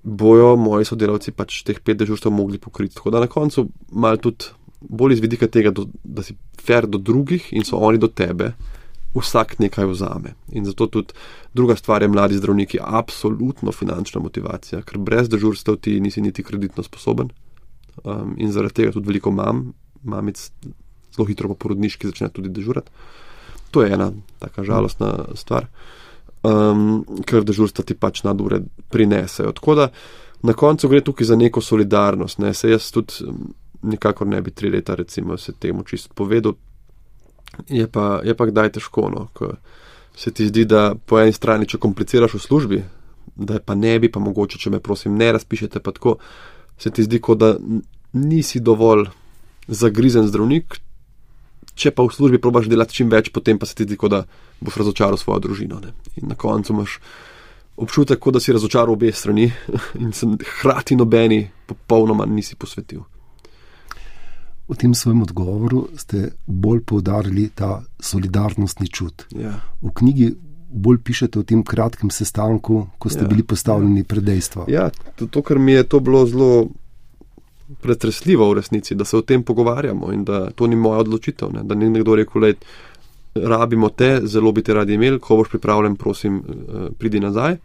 bojo 0.03 0.55
moji 0.57 0.89
sodelavci 0.89 1.35
pač 1.37 1.63
teh 1.67 1.81
pet 1.85 1.99
dežurstv 2.01 2.33
mogli 2.33 2.61
pokriti. 2.63 2.97
Tako 3.01 3.13
da 3.15 3.25
na 3.25 3.31
koncu 3.31 3.67
mal 3.93 4.21
tudi 4.23 4.53
bolj 4.81 5.19
iz 5.19 5.21
vidika 5.21 5.49
tega, 5.49 5.73
do, 5.77 5.87
da 6.05 6.23
si 6.25 6.37
fair 6.61 6.87
do 6.87 6.99
drugih 6.99 7.51
in 7.53 7.67
so 7.69 7.77
oni 7.77 7.99
do 8.01 8.09
tebe 8.09 8.55
vsak 9.15 9.59
nekaj 9.59 9.87
vzame. 9.91 10.35
In 10.53 10.65
zato 10.65 10.87
tudi 10.87 11.15
druga 11.55 11.77
stvar 11.77 12.03
je, 12.03 12.09
mladi 12.09 12.39
zdravniki, 12.39 12.79
absolutno 12.81 13.73
finančna 13.73 14.21
motivacija, 14.21 14.83
ker 14.83 14.99
brez 14.99 15.29
dežurstev 15.29 15.81
ti 15.83 16.01
nisi 16.01 16.23
niti 16.23 16.43
kreditno 16.43 16.83
sposoben. 16.83 17.31
Um, 18.05 18.35
in 18.39 18.53
zaradi 18.53 18.75
tega 18.75 18.93
tudi 18.93 19.09
veliko 19.09 19.31
mam, 19.31 19.73
mamic 20.03 20.39
zelo 21.15 21.27
hitro 21.27 21.49
po 21.49 21.55
porodniški 21.55 22.07
začne 22.07 22.29
tudi 22.29 22.49
dežurati. 22.49 22.91
To 23.71 23.83
je 23.83 23.93
ena 23.93 24.13
taka 24.39 24.65
žalostna 24.65 25.13
stvar, 25.35 25.67
um, 26.43 27.03
ker 27.27 27.45
dežurstva 27.47 27.85
ti 27.85 27.95
pač 27.95 28.23
nad 28.27 28.41
ure 28.41 28.63
prinesejo. 28.91 29.53
Tako 29.59 29.75
da 29.75 29.89
na 30.43 30.55
koncu 30.55 30.89
gre 30.89 31.03
tukaj 31.05 31.27
za 31.27 31.37
neko 31.37 31.61
solidarnost. 31.61 32.39
Ne? 32.39 32.55
Se 32.55 32.71
jaz 32.71 32.91
tudi 32.95 33.27
um, 33.27 33.51
nikakor 33.83 34.27
ne 34.27 34.41
bi 34.43 34.51
tri 34.51 34.71
leta, 34.71 34.95
recimo, 34.95 35.37
se 35.37 35.53
temu 35.53 35.83
čisto 35.83 36.15
povedal, 36.15 36.55
je 37.69 37.87
pa, 37.87 38.21
je 38.25 38.35
pa 38.37 38.47
kdaj 38.47 38.73
težko. 38.79 39.09
No, 39.11 39.29
se 40.17 40.31
ti 40.31 40.47
zdi, 40.47 40.65
da 40.65 40.95
po 40.95 41.21
eni 41.21 41.33
strani, 41.33 41.69
če 41.69 41.81
kompliciraš 41.81 42.35
v 42.37 42.43
službi, 42.43 42.83
da 43.37 43.61
pa 43.65 43.75
ne 43.75 43.99
bi, 43.99 44.11
pa 44.13 44.21
mogoče, 44.21 44.59
če 44.59 44.71
me 44.71 44.81
prosim, 44.81 45.17
ne 45.17 45.33
razpišete, 45.33 45.81
pa 45.81 45.95
tako 45.97 46.19
se 46.81 46.91
ti 46.91 47.05
zdi, 47.07 47.21
kot 47.21 47.41
da 47.41 47.55
nisi 48.13 48.61
dovolj 48.61 49.09
zagrizen 49.69 50.29
zdravnik. 50.29 50.81
Če 51.81 51.93
pa 51.95 52.05
v 52.05 52.13
službi 52.13 52.41
probaš 52.43 52.69
delati 52.69 52.99
čim 52.99 53.09
več, 53.13 53.31
potem 53.33 53.59
pa 53.59 53.69
se 53.69 53.77
ti 53.79 53.87
zdi, 53.87 53.97
kot 53.97 54.13
da 54.13 54.25
boš 54.61 54.81
razočaral 54.83 55.17
svojo 55.21 55.41
družino. 55.47 55.79
Ne? 55.81 55.95
In 56.21 56.29
na 56.33 56.37
koncu 56.37 56.75
imaš 56.75 56.99
občutek, 57.81 58.21
kot 58.21 58.37
da 58.37 58.43
si 58.43 58.53
razočaral 58.53 58.93
obe 58.93 59.13
strani 59.13 59.47
in 60.03 60.13
se 60.13 60.29
hkrati 60.57 60.99
nobeni 60.99 61.47
popolnoma 61.71 62.27
nisi 62.29 62.59
posvetil. 62.61 63.07
V 64.71 64.77
tem 64.79 64.95
svojem 64.95 65.23
odgovoru 65.27 65.89
ste 65.99 66.31
bolj 66.47 66.85
poudarili 66.87 67.49
ta 67.55 67.83
solidarnostni 67.99 68.87
čut. 68.89 69.27
Ja. 69.35 69.57
V 69.83 69.91
knjigi 69.95 70.31
bolj 70.71 71.01
pišete 71.03 71.41
o 71.41 71.43
tem 71.43 71.65
kratkem 71.67 72.11
sestanku, 72.15 72.87
ko 72.99 73.11
ste 73.11 73.27
ja. 73.27 73.29
bili 73.29 73.43
postavljeni 73.43 74.05
pred 74.05 74.23
dejstva. 74.23 74.69
Ja, 74.71 74.91
to, 75.19 75.43
kar 75.43 75.59
mi 75.59 75.73
je 75.73 75.83
to 75.83 76.01
bilo 76.01 76.23
zelo 76.27 76.69
pretresljivo 77.83 78.51
v 78.51 78.55
resnici, 78.61 78.95
da 78.95 79.05
se 79.05 79.17
o 79.17 79.23
tem 79.23 79.43
pogovarjamo 79.43 80.13
in 80.13 80.25
da 80.25 80.51
to 80.51 80.67
ni 80.67 80.77
moja 80.77 81.03
odločitev. 81.03 81.51
Ne? 81.53 81.63
Da 81.67 81.75
ni 81.75 81.91
nekdo 81.91 82.15
rekel, 82.15 82.47
da 82.47 82.53
rabimo 83.35 83.89
te, 83.89 84.21
zelo 84.25 84.53
bi 84.53 84.63
te 84.63 84.75
radi 84.75 84.95
imeli, 84.95 85.19
ko 85.19 85.37
boš 85.37 85.51
pripravljen, 85.51 85.97
prosim, 85.97 86.39
uh, 86.39 86.89
pridi 86.99 87.21
nazaj. 87.21 87.57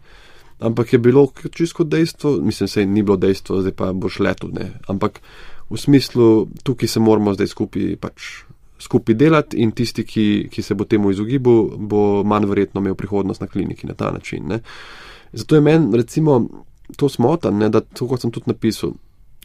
Ampak 0.58 0.92
je 0.92 0.98
bilo 0.98 1.26
čisto 1.52 1.84
dejstvo, 1.84 2.38
mislim, 2.42 2.68
se 2.68 2.86
ni 2.86 3.02
bilo 3.02 3.16
dejstvo, 3.16 3.60
zdaj 3.60 3.72
pa 3.72 3.92
boš 3.92 4.18
letel. 4.18 4.50
Ne. 4.52 4.70
Ampak 4.88 5.20
v 5.70 5.78
smislu, 5.78 6.46
tukaj 6.62 6.88
se 6.88 7.00
moramo 7.00 7.34
zdaj 7.34 7.50
skupaj 7.50 7.96
pač 8.00 8.46
skupaj 8.78 9.14
delati 9.14 9.56
in 9.62 9.72
tisti, 9.72 10.04
ki, 10.04 10.48
ki 10.52 10.62
se 10.62 10.74
bo 10.74 10.84
temu 10.84 11.10
izogibal, 11.10 11.70
bo 11.78 12.22
manj 12.24 12.46
verjetno 12.50 12.80
imel 12.80 12.94
prihodnost 12.94 13.40
na 13.40 13.46
kliniki 13.46 13.86
na 13.86 13.94
ta 13.94 14.10
način. 14.10 14.46
Ne. 14.48 14.60
Zato 15.32 15.54
je 15.54 15.60
meni, 15.60 15.96
recimo, 15.96 16.42
to 16.96 17.08
smotan, 17.08 17.58
da 17.70 17.80
to, 17.80 18.06
kot 18.08 18.20
sem 18.20 18.30
tudi 18.30 18.52
napisal. 18.52 18.92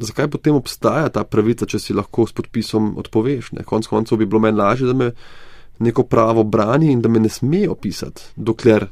Zakaj 0.01 0.27
potem 0.31 0.55
obstaja 0.55 1.09
ta 1.09 1.23
pravica, 1.23 1.65
če 1.65 1.79
si 1.79 1.93
lahko 1.93 2.25
s 2.27 2.35
podpisom 2.35 2.95
odpoveš? 2.97 3.51
Ne? 3.57 3.63
Konec 3.67 3.87
koncev 3.87 4.19
bi 4.19 4.27
bilo 4.27 4.41
meni 4.43 4.57
lažje, 4.57 4.87
da 4.87 4.93
me 4.97 5.11
neko 5.81 6.03
pravo 6.03 6.43
brani 6.43 6.91
in 6.91 7.01
da 7.01 7.09
me 7.09 7.19
ne 7.19 7.29
smejo 7.29 7.75
pisati, 7.75 8.31
dokler 8.35 8.87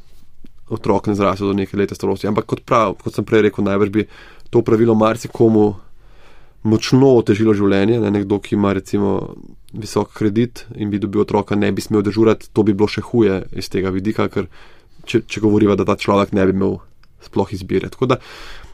otrok 0.70 1.08
ne 1.10 1.16
zraste 1.16 1.46
do 1.46 1.54
neke 1.54 1.78
leta 1.78 1.96
starosti. 1.96 2.28
Ampak 2.30 2.46
kot, 2.46 2.64
prav, 2.66 2.96
kot 3.04 3.16
sem 3.16 3.26
prej 3.26 3.48
rekel, 3.48 3.66
najbrž 3.66 3.94
bi 3.94 4.06
to 4.50 4.62
pravilo 4.66 4.96
marsikomu 4.96 5.74
močno 6.64 7.14
otežilo 7.20 7.54
življenje. 7.56 8.00
Ne? 8.04 8.12
Nekdo, 8.12 8.40
ki 8.44 8.56
ima 8.58 8.74
recimo 8.76 9.36
visok 9.74 10.14
kredit 10.18 10.66
in 10.76 10.90
bi 10.90 11.00
dobil 11.00 11.24
otroka, 11.24 11.56
ne 11.56 11.72
bi 11.72 11.82
smel 11.82 12.04
dežurati, 12.06 12.50
to 12.54 12.66
bi 12.66 12.74
bilo 12.74 12.90
še 12.90 13.06
huje 13.06 13.44
iz 13.60 13.70
tega 13.70 13.94
vidika, 13.94 14.28
ker 14.32 14.50
če, 15.06 15.24
če 15.30 15.44
govoriva, 15.44 15.78
da 15.78 15.86
ta 15.88 15.98
človek 16.00 16.34
ne 16.38 16.48
bi 16.50 16.58
imel 16.58 16.80
sploh 17.24 17.54
izbire. 17.54 17.92
Tako 17.94 18.10
da 18.14 18.20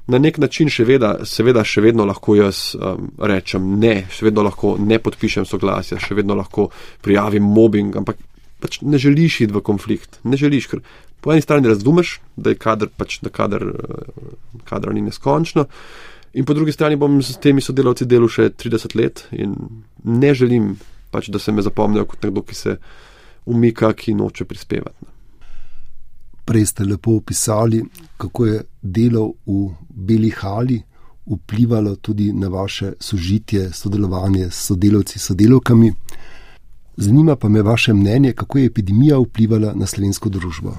na 0.08 0.20
nek 0.22 0.38
način 0.42 0.70
še 0.70 0.86
veda, 0.86 1.12
seveda 1.26 1.64
še 1.66 1.82
vedno 1.86 2.06
lahko 2.06 2.36
jaz 2.38 2.76
um, 2.78 3.10
rečem 3.18 3.76
ne, 3.82 4.06
še 4.14 4.28
vedno 4.28 4.46
lahko 4.46 4.76
ne 4.80 5.00
podpišem 5.02 5.48
soglasja, 5.50 6.00
še 6.02 6.18
vedno 6.18 6.38
lahko 6.38 6.70
prijavim 7.06 7.46
mobbing, 7.46 7.98
ampak 7.98 8.22
pač 8.62 8.80
ne 8.86 9.02
želiš 9.02 9.42
iti 9.46 9.56
v 9.56 9.64
konflikt. 9.66 10.20
Ne 10.24 10.38
želiš, 10.40 10.70
ker 10.72 10.84
po 11.26 11.34
eni 11.34 11.42
strani 11.42 11.72
razumeš, 11.72 12.20
da 12.38 12.54
je 12.54 12.62
kader, 12.62 12.92
pač, 12.94 13.18
da 13.26 13.34
kader, 13.34 13.66
uh, 13.66 14.62
kader 14.70 14.94
ni 14.94 15.08
neskončno. 15.08 15.66
In 16.36 16.44
po 16.44 16.54
drugi 16.54 16.72
strani 16.72 16.96
bom 17.00 17.22
s 17.24 17.38
temi 17.40 17.62
sodelavci 17.64 18.06
delal 18.06 18.28
še 18.28 18.50
30 18.60 18.96
let 19.00 19.22
in 19.32 19.54
ne 20.04 20.34
želim, 20.36 20.74
pač, 21.12 21.30
da 21.32 21.40
se 21.40 21.52
me 21.56 21.64
zapomnijo 21.64 22.04
kot 22.12 22.26
nekdo, 22.28 22.44
ki 22.44 22.56
se 22.56 22.74
umika, 23.46 23.94
ki 23.96 24.14
noče 24.20 24.46
prispevati. 24.46 25.08
Prej 26.46 26.66
ste 26.66 26.86
lepo 26.86 27.16
opisali, 27.16 27.80
kako 28.20 28.46
je 28.46 28.60
delo 28.82 29.30
v 29.48 29.70
Beli 29.90 30.34
hali 30.36 30.82
vplivalo 31.26 31.96
tudi 31.96 32.34
na 32.34 32.52
vaše 32.52 32.92
sožitje, 33.00 33.72
sodelovanje 33.74 34.52
s 34.52 34.68
sodelavci, 34.68 35.20
sodelavkami. 35.20 35.94
Zanima 36.98 37.36
pa 37.36 37.50
me 37.50 37.62
vaše 37.62 37.94
mnenje, 37.94 38.34
kako 38.34 38.58
je 38.58 38.66
epidemija 38.66 39.18
vplivala 39.20 39.74
na 39.76 39.88
slovensko 39.88 40.30
družbo. 40.30 40.76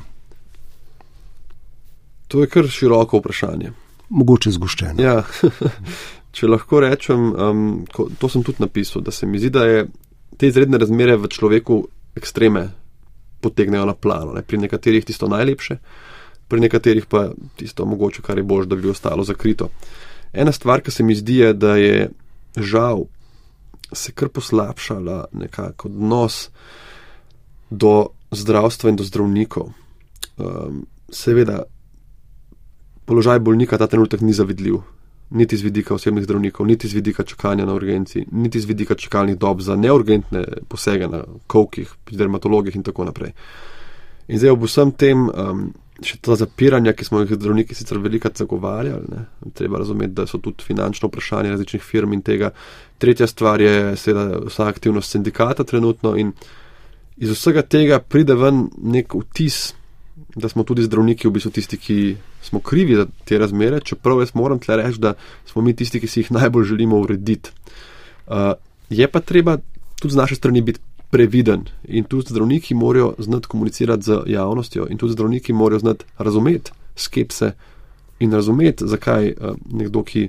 To 2.29 2.41
je 2.41 2.49
kar 2.49 2.69
široko 2.69 3.19
vprašanje. 3.19 3.73
Mogoče 4.09 4.53
zgoščeno. 4.55 5.03
Ja, 5.03 5.23
če 6.37 6.51
lahko 6.51 6.81
rečem, 6.85 7.31
um, 7.33 7.63
ko, 7.93 8.09
to 8.19 8.31
sem 8.33 8.45
tudi 8.47 8.63
napisal, 8.65 9.03
da 9.03 9.15
se 9.15 9.27
mi 9.27 9.41
zdi, 9.43 9.51
da 9.51 9.65
je 9.67 9.87
te 10.37 10.51
izredne 10.51 10.79
razmere 10.79 11.17
v 11.17 11.31
človeku 11.33 11.81
ekstreme 12.17 12.69
potegnejo 13.41 13.87
na 13.89 13.95
plano. 13.95 14.35
Ne? 14.37 14.45
Pri 14.47 14.61
nekaterih 14.61 15.05
tisto 15.05 15.29
najlepše, 15.31 15.79
pri 16.49 16.63
nekaterih 16.63 17.09
pa 17.11 17.29
tisto 17.59 17.87
mogoče, 17.89 18.23
kar 18.23 18.39
je 18.39 18.47
bož, 18.47 18.69
da 18.71 18.79
bi 18.79 18.91
ostalo 18.91 19.25
zakrito. 19.25 19.71
Ena 20.33 20.53
stvar, 20.53 20.83
ki 20.85 20.93
se 20.93 21.05
mi 21.07 21.17
zdi, 21.17 21.41
je, 21.43 21.53
da 21.55 21.77
je 21.81 22.09
žal 22.57 23.07
se 23.93 24.13
kar 24.13 24.29
poslabšala 24.29 25.25
nekako 25.33 25.89
odnos 25.89 26.51
do 27.71 28.09
zdravstva 28.31 28.91
in 28.91 28.97
do 28.97 29.05
zdravnikov. 29.05 29.71
Um, 30.37 30.87
seveda, 31.11 31.63
položaj 33.07 33.39
bolnika 33.39 33.79
ta 33.79 33.87
trenutek 33.87 34.21
ni 34.21 34.33
zavidljiv, 34.33 34.81
niti 35.31 35.57
z 35.57 35.63
vidika 35.63 35.95
osebnih 35.95 36.25
zdravnikov, 36.25 36.67
niti 36.67 36.89
z 36.89 36.95
vidika 36.95 37.23
čakanja 37.23 37.67
na 37.67 37.75
urgenci, 37.75 38.27
niti 38.33 38.61
z 38.61 38.67
vidika 38.67 38.95
čakalnih 38.95 39.39
dob 39.39 39.61
za 39.61 39.77
neurgentne 39.77 40.45
posege 40.69 41.09
na 41.09 41.25
kovkih, 41.47 41.95
dermatologih 42.11 42.77
in 42.77 42.83
tako 42.83 43.05
naprej. 43.05 43.33
In 44.29 44.39
zdaj 44.39 44.51
ob 44.51 44.67
vsem 44.67 44.91
tem, 44.99 45.29
um, 45.31 45.69
še 46.03 46.19
ta 46.21 46.35
zapiranja, 46.37 46.93
ki 46.93 47.07
smo 47.07 47.23
jih 47.23 47.37
zdravniki 47.39 47.75
sicer 47.75 47.99
velikrat 48.03 48.39
zagovarjali, 48.43 49.07
ne, 49.09 49.25
treba 49.55 49.79
razumeti, 49.81 50.15
da 50.19 50.27
so 50.27 50.41
tudi 50.43 50.67
finančno 50.67 51.09
vprašanje 51.09 51.55
različnih 51.55 51.83
firm 51.83 52.13
in 52.13 52.23
tega. 52.27 52.51
Tretja 52.99 53.27
stvar 53.31 53.63
je 53.63 53.95
seveda 53.97 54.43
vsa 54.49 54.67
aktivnost 54.67 55.15
sindikata 55.15 55.65
trenutno 55.65 56.17
in 56.19 56.33
iz 57.17 57.31
vsega 57.33 57.63
tega 57.63 58.01
pride 58.03 58.35
ven 58.35 58.67
nek 58.83 59.15
vtis, 59.15 59.75
da 60.37 60.49
smo 60.49 60.65
tudi 60.65 60.85
zdravniki 60.85 61.29
v 61.29 61.37
bistvu 61.39 61.55
tisti, 61.55 61.79
ki 61.81 61.99
smo 62.47 62.61
krivi 62.61 62.95
za 62.95 63.07
te 63.25 63.39
razmere, 63.39 63.81
čeprav 63.81 64.21
jaz 64.21 64.35
moram 64.35 64.59
tle 64.59 64.77
reči, 64.77 65.01
da 65.01 65.15
smo 65.47 65.63
mi 65.63 65.75
tisti, 65.77 66.01
ki 66.01 66.07
si 66.07 66.21
jih 66.21 66.33
najbolj 66.33 66.65
želimo 66.65 67.01
urediti. 67.03 67.51
Uh, 68.27 68.53
je 68.91 69.09
pa 69.11 69.21
treba 69.21 69.59
tudi 70.01 70.13
z 70.13 70.17
naše 70.17 70.35
strani 70.35 70.61
biti 70.61 70.81
previden 71.11 71.65
in 71.85 72.05
tudi 72.05 72.27
zdravniki 72.31 72.75
morajo 72.75 73.15
znati 73.19 73.47
komunicirati 73.47 74.03
z 74.03 74.19
javnostjo 74.27 74.87
in 74.91 74.99
tudi 74.99 75.13
zdravniki 75.13 75.53
morajo 75.53 75.79
znati 75.79 76.05
razumeti 76.19 76.71
skepse 76.97 77.53
in 78.19 78.33
razumeti, 78.33 78.87
zakaj 78.87 79.29
uh, 79.31 79.57
nekdo, 79.73 80.03
ki 80.03 80.29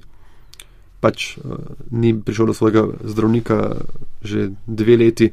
pač 0.99 1.37
uh, 1.37 1.43
ni 1.91 2.15
prišel 2.21 2.45
do 2.45 2.53
svojega 2.53 2.87
zdravnika 3.03 3.75
že 4.23 4.49
dve 4.65 4.97
leti, 4.97 5.31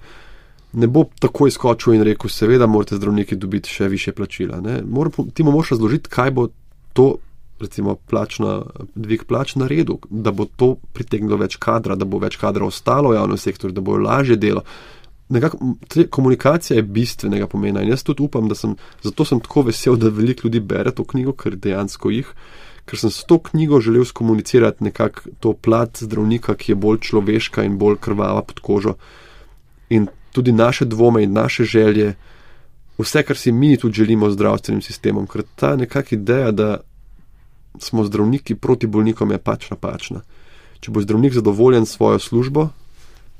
ne 0.72 0.86
bo 0.86 1.04
tako 1.18 1.46
izkočil 1.46 1.94
in 1.94 2.02
rekel, 2.02 2.30
seveda 2.30 2.66
morate 2.66 2.96
zdravniki 2.96 3.36
dobiti 3.36 3.70
še 3.70 3.88
više 3.88 4.12
plačila. 4.12 4.60
Mor, 4.86 5.10
ti 5.34 5.42
mu 5.42 5.52
moraš 5.52 5.74
razložiti, 5.74 6.10
kaj 6.10 6.30
bo 6.30 6.48
to, 6.94 7.16
recimo, 7.60 7.94
plačna, 8.10 8.62
dvig 8.94 9.26
plač 9.28 9.54
na 9.60 9.68
redu, 9.70 9.98
da 10.10 10.32
bo 10.32 10.46
to 10.46 10.74
pritegnilo 10.96 11.38
več 11.40 11.58
kadra, 11.62 11.98
da 11.98 12.06
bo 12.08 12.20
več 12.22 12.38
kadra 12.40 12.66
ostalo 12.66 13.12
v 13.12 13.18
javnem 13.18 13.40
sektorju, 13.40 13.74
da 13.74 13.84
bo 13.84 13.98
lažje 14.00 14.38
delo. 14.40 14.64
Nekako, 15.34 15.74
komunikacija 16.12 16.76
je 16.76 16.84
bistvenega 16.84 17.46
pomena 17.50 17.82
in 17.82 17.94
jaz 17.94 18.04
tudi 18.04 18.22
upam, 18.22 18.48
da 18.48 18.54
sem, 18.54 18.76
zato 19.02 19.24
sem 19.24 19.40
tako 19.40 19.64
vesel, 19.70 19.96
da 19.96 20.12
veliko 20.12 20.46
ljudi 20.46 20.60
bere 20.60 20.92
to 20.92 21.04
knjigo, 21.04 21.32
ker 21.32 21.56
dejansko 21.56 22.12
jih, 22.12 22.34
ker 22.84 23.00
sem 23.00 23.10
s 23.10 23.24
to 23.24 23.38
knjigo 23.42 23.80
želel 23.80 24.04
skomunicirati 24.04 24.84
nekako 24.84 25.32
to 25.40 25.54
plat 25.54 26.04
zdravnika, 26.04 26.54
ki 26.54 26.72
je 26.72 26.76
bolj 26.76 27.00
človeška 27.08 27.64
in 27.64 27.78
bolj 27.80 27.96
krvava 28.04 28.44
pod 28.44 28.60
kožo. 28.60 28.94
In 29.88 30.10
tudi 30.36 30.52
naše 30.52 30.84
dvome 30.84 31.24
in 31.24 31.32
naše 31.32 31.64
želje, 31.64 32.14
vse, 32.98 33.22
kar 33.22 33.36
si 33.36 33.52
mi 33.52 33.76
tudi 33.76 33.94
želimo 33.94 34.30
z 34.30 34.34
zdravstvenim 34.34 34.82
sistemom, 34.82 35.26
ker 35.26 35.42
ta 35.56 35.76
nekakšna 35.76 36.18
ideja, 36.18 36.50
da 36.50 36.80
smo 37.78 38.04
zdravniki 38.04 38.54
proti 38.54 38.86
bolnikom, 38.86 39.30
je 39.30 39.38
pač 39.38 39.70
napačna. 39.70 40.22
Če 40.80 40.92
bo 40.92 41.02
zdravnik 41.02 41.34
zadovoljen 41.34 41.86
s 41.86 41.96
svojo 41.96 42.18
službo, 42.18 42.68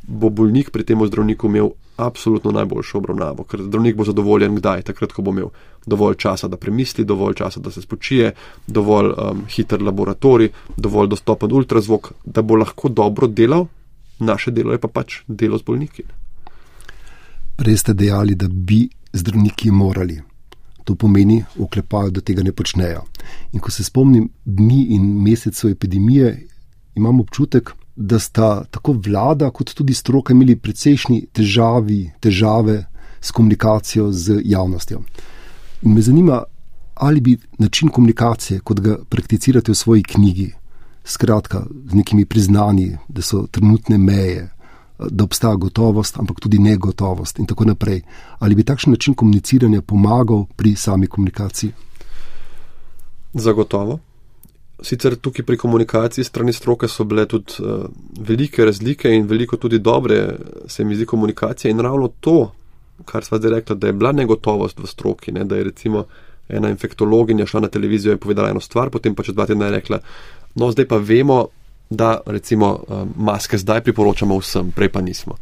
bo 0.03 0.29
bolnik 0.29 0.71
pri 0.71 0.85
tem 0.85 1.07
zdravniku 1.07 1.47
imel 1.47 1.71
absolutno 1.97 2.51
najboljšo 2.51 2.99
obravnavo, 2.99 3.45
ker 3.45 3.63
zdravnik 3.63 3.97
bo 3.97 4.05
zadovoljen 4.05 4.57
kdaj, 4.57 4.83
takrat, 4.91 5.13
ko 5.13 5.23
bo 5.23 5.31
imel 5.31 5.53
dovolj 5.87 6.17
časa, 6.19 6.49
da 6.49 6.57
premisli, 6.57 7.05
dovolj 7.05 7.35
časa, 7.39 7.61
da 7.61 7.71
se 7.71 7.83
spočije, 7.83 8.33
dovolj 8.67 9.13
um, 9.13 9.45
hiter 9.49 9.83
laboratorij, 9.83 10.51
dovolj 10.77 11.13
dostopen 11.15 11.53
ultrazvok, 11.53 12.13
da 12.25 12.43
bo 12.43 12.57
lahko 12.57 12.89
dobro 12.89 13.29
delal, 13.29 13.67
naše 14.19 14.51
delo 14.51 14.73
je 14.73 14.81
pa 14.83 14.89
pač 14.89 15.21
delo 15.29 15.59
z 15.59 15.63
bolniki. 15.63 16.03
Prej 17.57 17.77
ste 17.77 17.95
dejali, 17.95 18.35
da 18.35 18.49
bi 18.49 18.89
zdravniki 19.15 19.71
morali. 19.71 20.21
To 20.85 20.95
pomeni, 20.95 21.45
oklepajo, 21.59 22.11
da 22.11 22.21
tega 22.21 22.43
ne 22.43 22.53
počnejo. 22.53 23.05
In 23.53 23.61
ko 23.61 23.71
se 23.71 23.85
spomnim 23.85 24.29
dni 24.45 24.83
in 24.97 25.07
mesecev 25.23 25.71
epidemije, 25.71 26.47
imam 26.95 27.21
občutek, 27.21 27.73
da 27.97 28.19
sta 28.19 28.65
tako 28.71 28.93
vlada, 28.93 29.51
kot 29.51 29.73
tudi 29.75 29.95
stroka 29.95 30.35
imeli 30.35 30.57
precejšnji 30.57 31.27
težavi, 31.33 32.11
težave 32.21 32.85
s 33.21 33.31
komunikacijo 33.31 34.11
z 34.13 34.41
javnostjo. 34.45 35.01
In 35.83 35.95
me 35.95 36.03
zanima, 36.03 36.43
ali 36.95 37.21
bi 37.21 37.39
način 37.59 37.89
komunikacije, 37.89 38.61
kot 38.61 38.81
ga 38.81 38.99
prakticirate 39.09 39.73
v 39.73 39.75
svoji 39.75 40.03
knjigi, 40.03 40.53
skratka, 41.05 41.67
z 41.91 41.95
nekimi 41.95 42.25
priznanji, 42.25 42.97
da 43.09 43.23
so 43.23 43.47
trenutne 43.51 43.99
meje, 43.99 44.51
da 44.99 45.25
obstaja 45.25 45.55
gotovost, 45.55 46.19
ampak 46.19 46.41
tudi 46.41 46.59
negotovost 46.59 47.39
in 47.39 47.47
tako 47.47 47.65
naprej. 47.65 48.03
Ali 48.39 48.55
bi 48.55 48.65
takšen 48.65 48.93
način 48.93 49.15
komuniciranja 49.15 49.83
pomagal 49.83 50.45
pri 50.57 50.77
sami 50.77 51.07
komunikaciji? 51.07 51.73
Zagotovo. 53.35 53.99
Sicer 54.83 55.17
tukaj 55.17 55.45
pri 55.45 55.57
komunikaciji 55.57 56.25
strani 56.25 56.53
stroke 56.53 56.89
so 56.89 57.05
bile 57.05 57.27
tudi 57.27 57.53
uh, 57.59 57.87
velike 58.21 58.65
razlike 58.65 59.11
in 59.11 59.27
veliko 59.27 59.57
tudi 59.57 59.79
dobre, 59.79 60.37
se 60.67 60.85
mi 60.85 60.97
zdi, 60.97 61.07
komunikacije. 61.07 61.71
In 61.71 61.81
ravno 61.81 62.09
to, 62.21 62.53
kar 63.05 63.25
sva 63.25 63.39
zdaj 63.39 63.51
rekla, 63.51 63.77
da 63.77 63.87
je 63.87 63.93
bila 63.93 64.13
negotovost 64.13 64.79
v 64.79 64.87
stroki, 64.87 65.33
ne, 65.33 65.45
da 65.45 65.57
je 65.57 65.65
recimo 65.65 66.05
ena 66.49 66.71
infektologinja 66.71 67.47
šla 67.47 67.61
na 67.61 67.69
televizijo 67.69 68.13
in 68.13 68.19
povedala 68.19 68.51
eno 68.51 68.61
stvar, 68.61 68.91
potem 68.91 69.15
pa 69.15 69.23
čez 69.23 69.35
dva 69.35 69.47
tedna 69.47 69.67
je 69.67 69.79
rekla, 69.79 69.99
no 70.55 70.71
zdaj 70.71 70.89
pa 70.89 70.97
vemo, 70.97 71.47
da 71.97 72.21
recimo 72.27 72.79
eh, 72.89 73.05
maske 73.17 73.59
zdaj 73.59 73.83
priporočamo 73.85 74.39
vsem, 74.39 74.73
prej 74.73 74.89
pa 74.89 75.01
nismo. 75.01 75.37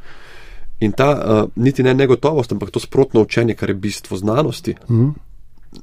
In 0.82 0.92
ta 0.92 1.10
uh, 1.14 1.50
niti 1.54 1.82
ne 1.82 1.94
negotovost, 1.94 2.52
ampak 2.52 2.70
to 2.70 2.80
sprotno 2.80 3.22
učenje, 3.22 3.54
kar 3.54 3.70
je 3.70 3.74
bistvo 3.74 4.16
znanosti, 4.16 4.74
mm. 4.90 5.10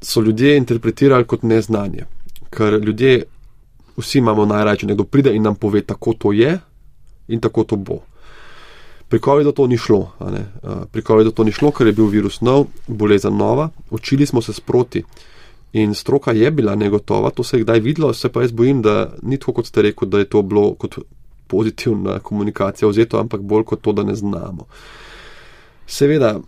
so 0.02 0.22
ljudje 0.22 0.58
interpretirali 0.58 1.24
kot 1.24 1.44
neznanje. 1.44 2.04
Ker 2.50 2.74
ljudje, 2.84 3.24
vsi 3.98 4.18
imamo 4.18 4.46
najraje, 4.46 4.84
nekdo 4.84 5.04
pride 5.04 5.32
in 5.36 5.44
nam 5.44 5.56
pove, 5.56 5.82
tako 5.82 6.14
to 6.14 6.32
je 6.32 6.60
in 7.28 7.40
tako 7.40 7.64
to 7.64 7.76
bo. 7.76 8.02
Pri 9.08 9.20
COVID-u 9.20 9.52
to 9.52 9.68
ni 9.68 9.78
šlo. 9.78 10.12
Uh, 10.20 10.84
pri 10.92 11.02
COVID-u 11.02 11.32
to 11.32 11.44
ni 11.44 11.52
šlo, 11.52 11.72
ker 11.72 11.88
je 11.88 11.94
bil 11.94 12.12
virus 12.12 12.42
nov, 12.42 12.66
bolezen 12.88 13.38
nova, 13.38 13.70
učili 13.90 14.26
smo 14.26 14.42
se 14.42 14.54
sproti. 14.54 15.04
In 15.74 15.94
stroka 15.94 16.32
je 16.32 16.52
bila 16.52 16.76
negotova, 16.76 17.30
to 17.30 17.44
se 17.44 17.58
je 17.58 17.64
kdaj 17.64 17.80
videlo, 17.80 18.14
se 18.14 18.30
pa 18.30 18.42
jaz 18.42 18.52
bojim, 18.52 18.82
da 18.82 19.14
ni 19.22 19.38
tako, 19.38 19.54
kot 19.54 19.66
ste 19.66 19.82
rekli, 19.82 20.08
da 20.08 20.20
je 20.20 20.30
to 20.30 20.42
bilo 20.42 20.74
kot 20.74 20.98
pozitivna 21.48 22.20
komunikacija 22.20 22.90
vzeto, 22.90 23.20
ampak 23.20 23.42
bolj 23.42 23.64
kot 23.64 23.82
to, 23.82 23.94
da 23.94 24.04
ne 24.04 24.16
znamo. 24.16 24.66
Seveda, 25.88 26.40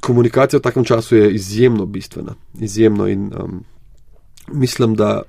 komunikacija 0.00 0.58
v 0.58 0.62
takem 0.62 0.84
času 0.84 1.16
je 1.16 1.34
izjemno 1.34 1.86
bistvena, 1.86 2.34
izjemno 2.60 3.08
in 3.08 3.32
um, 3.36 3.64
mislim, 4.52 4.94
da 4.94 5.22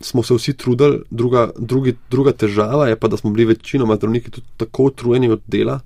smo 0.00 0.22
se 0.22 0.34
vsi 0.34 0.56
trudili, 0.56 1.02
druga, 1.10 1.50
drugi, 1.58 1.96
druga 2.10 2.32
težava 2.32 2.88
je 2.88 2.96
pa, 2.96 3.08
da 3.08 3.16
smo 3.16 3.30
bili 3.30 3.44
večinoma 3.44 3.96
zdravniki 3.96 4.30
tudi 4.30 4.46
tako 4.56 4.84
utrujeni 4.84 5.28
od 5.28 5.42
dela, 5.46 5.80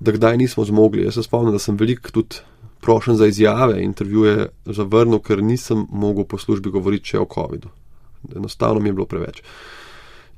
da 0.00 0.12
kdaj 0.12 0.36
nismo 0.36 0.64
zmogli. 0.64 1.04
Jaz 1.04 1.14
se 1.14 1.22
spomnim, 1.22 1.52
da 1.52 1.58
sem 1.58 1.76
veliko 1.76 2.10
tudi 2.10 2.36
prošen 2.80 3.16
za 3.16 3.26
izjave, 3.26 3.82
intervjuje 3.82 4.48
zavrnil, 4.66 5.18
ker 5.18 5.42
nisem 5.42 5.86
mogel 5.90 6.24
po 6.24 6.38
službi 6.38 6.70
govoriti 6.70 7.14
še 7.14 7.20
o 7.22 7.26
COVID-u. 7.34 7.70
Enostavno 8.36 8.80
mi 8.80 8.88
je 8.88 8.96
bilo 8.98 9.06
preveč. 9.06 9.42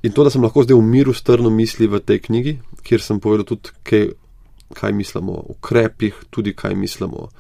In 0.02 0.12
to, 0.16 0.24
da 0.24 0.32
sem 0.32 0.42
lahko 0.42 0.64
zdaj 0.64 0.78
v 0.78 0.84
miru 0.84 1.12
strno 1.12 1.50
misli 1.52 1.86
v 1.86 2.00
tej 2.00 2.22
knjigi, 2.24 2.56
kjer 2.86 3.02
sem 3.04 3.20
povedal 3.20 3.44
tudi, 3.44 3.72
kaj, 3.84 4.06
kaj 4.76 4.92
mislimo 4.96 5.36
o 5.36 5.46
ukrepih, 5.56 6.16
tudi 6.32 6.54
kaj 6.56 6.74
mislimo 6.74 7.26
o 7.26 7.30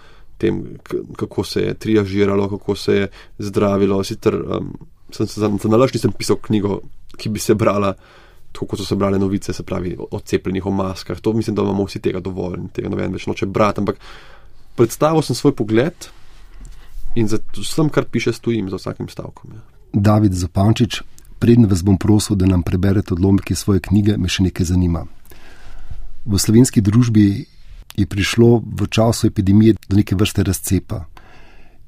tem, 0.40 0.60
kako 1.16 1.44
se 1.44 1.62
je 1.62 1.74
triažiralo, 1.74 2.48
kako 2.48 2.76
se 2.76 2.94
je 2.94 3.08
zdravilo. 3.38 4.04
Sicer 4.04 4.36
um, 4.36 4.72
sem 5.12 5.26
se 5.26 5.40
za 5.40 5.50
nalaž 5.68 5.94
nisem 5.94 6.12
pisal 6.12 6.36
knjigo, 6.36 6.80
ki 7.16 7.28
bi 7.28 7.40
se 7.40 7.54
brala. 7.54 7.94
Tako 8.52 8.66
kot 8.66 8.80
so 8.80 8.84
se 8.84 8.96
brale 8.98 9.18
novice, 9.18 9.52
se 9.52 9.62
pravi 9.62 9.94
o 10.10 10.18
cepljenih, 10.20 10.66
o 10.66 10.70
maskah, 10.74 11.20
to 11.20 11.32
mislim, 11.32 11.54
da 11.56 11.62
imamo 11.62 11.84
vsi 11.86 12.00
tega 12.02 12.20
dovolj 12.20 12.56
in 12.58 12.68
tega 12.74 12.90
noben 12.90 13.12
več 13.14 13.28
noče 13.30 13.46
brati. 13.46 13.80
Ampak 13.80 14.00
predstavil 14.76 15.22
sem 15.22 15.36
svoj 15.36 15.56
pogled 15.56 16.08
in 17.14 17.28
za 17.28 17.38
vsem, 17.56 17.88
kar 17.88 18.04
piše, 18.04 18.32
stojim 18.32 18.70
za 18.70 18.76
vsakim 18.76 19.08
stavkom. 19.08 19.50
Ja. 19.54 19.60
David 19.92 20.32
Zapančič, 20.32 21.02
predn 21.38 21.66
vas 21.66 21.82
bom 21.82 21.98
prosil, 21.98 22.36
da 22.36 22.46
nam 22.46 22.62
preberete 22.62 23.14
odlomke 23.14 23.54
svoje 23.54 23.80
knjige, 23.80 24.16
me 24.16 24.28
še 24.28 24.46
nekaj 24.46 24.70
zanima. 24.70 25.06
V 26.24 26.38
slovenski 26.38 26.80
družbi 26.84 27.46
je 27.96 28.06
prišlo 28.06 28.60
v 28.62 28.86
času 28.86 29.26
epidemije 29.26 29.74
do 29.88 29.96
neke 29.96 30.14
vrste 30.14 30.44
razcepa. 30.46 31.04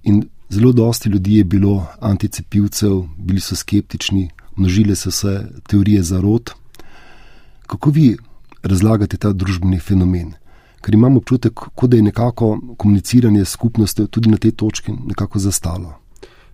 In 0.02 0.24
zelo 0.50 0.72
dosti 0.72 1.08
ljudi 1.08 1.38
je 1.38 1.44
bilo 1.44 1.86
anticepivcev, 2.00 3.04
bili 3.16 3.40
so 3.40 3.56
skeptični, 3.56 4.30
množile 4.56 4.96
so 4.96 5.10
se 5.10 5.46
teorije 5.68 6.02
zarod. 6.02 6.50
Kako 7.66 7.90
vi 7.90 8.16
razlagate 8.62 9.16
ta 9.16 9.32
družbeni 9.32 9.78
fenomen? 9.78 10.34
Ker 10.82 10.94
imamo 10.94 11.22
občutek, 11.22 11.60
da 11.82 11.96
je 11.96 12.02
nekako 12.02 12.58
komuniciranje 12.76 13.44
skupnosti 13.44 14.06
tudi 14.06 14.30
na 14.30 14.36
tej 14.36 14.52
točki 14.52 14.92
nekako 14.92 15.38
zastalo. 15.38 15.94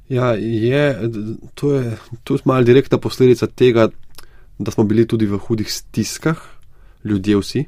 Ja, 0.08 0.32
je, 0.34 1.10
to 1.54 1.74
je 1.74 1.96
tudi 2.24 2.42
malo 2.44 2.64
direktna 2.64 2.98
posledica 2.98 3.46
tega, 3.46 3.88
da 4.58 4.70
smo 4.70 4.84
bili 4.84 5.06
tudi 5.06 5.26
v 5.26 5.38
hudih 5.38 5.72
stiskah, 5.72 6.38
ljudje 7.04 7.36
vsi. 7.36 7.64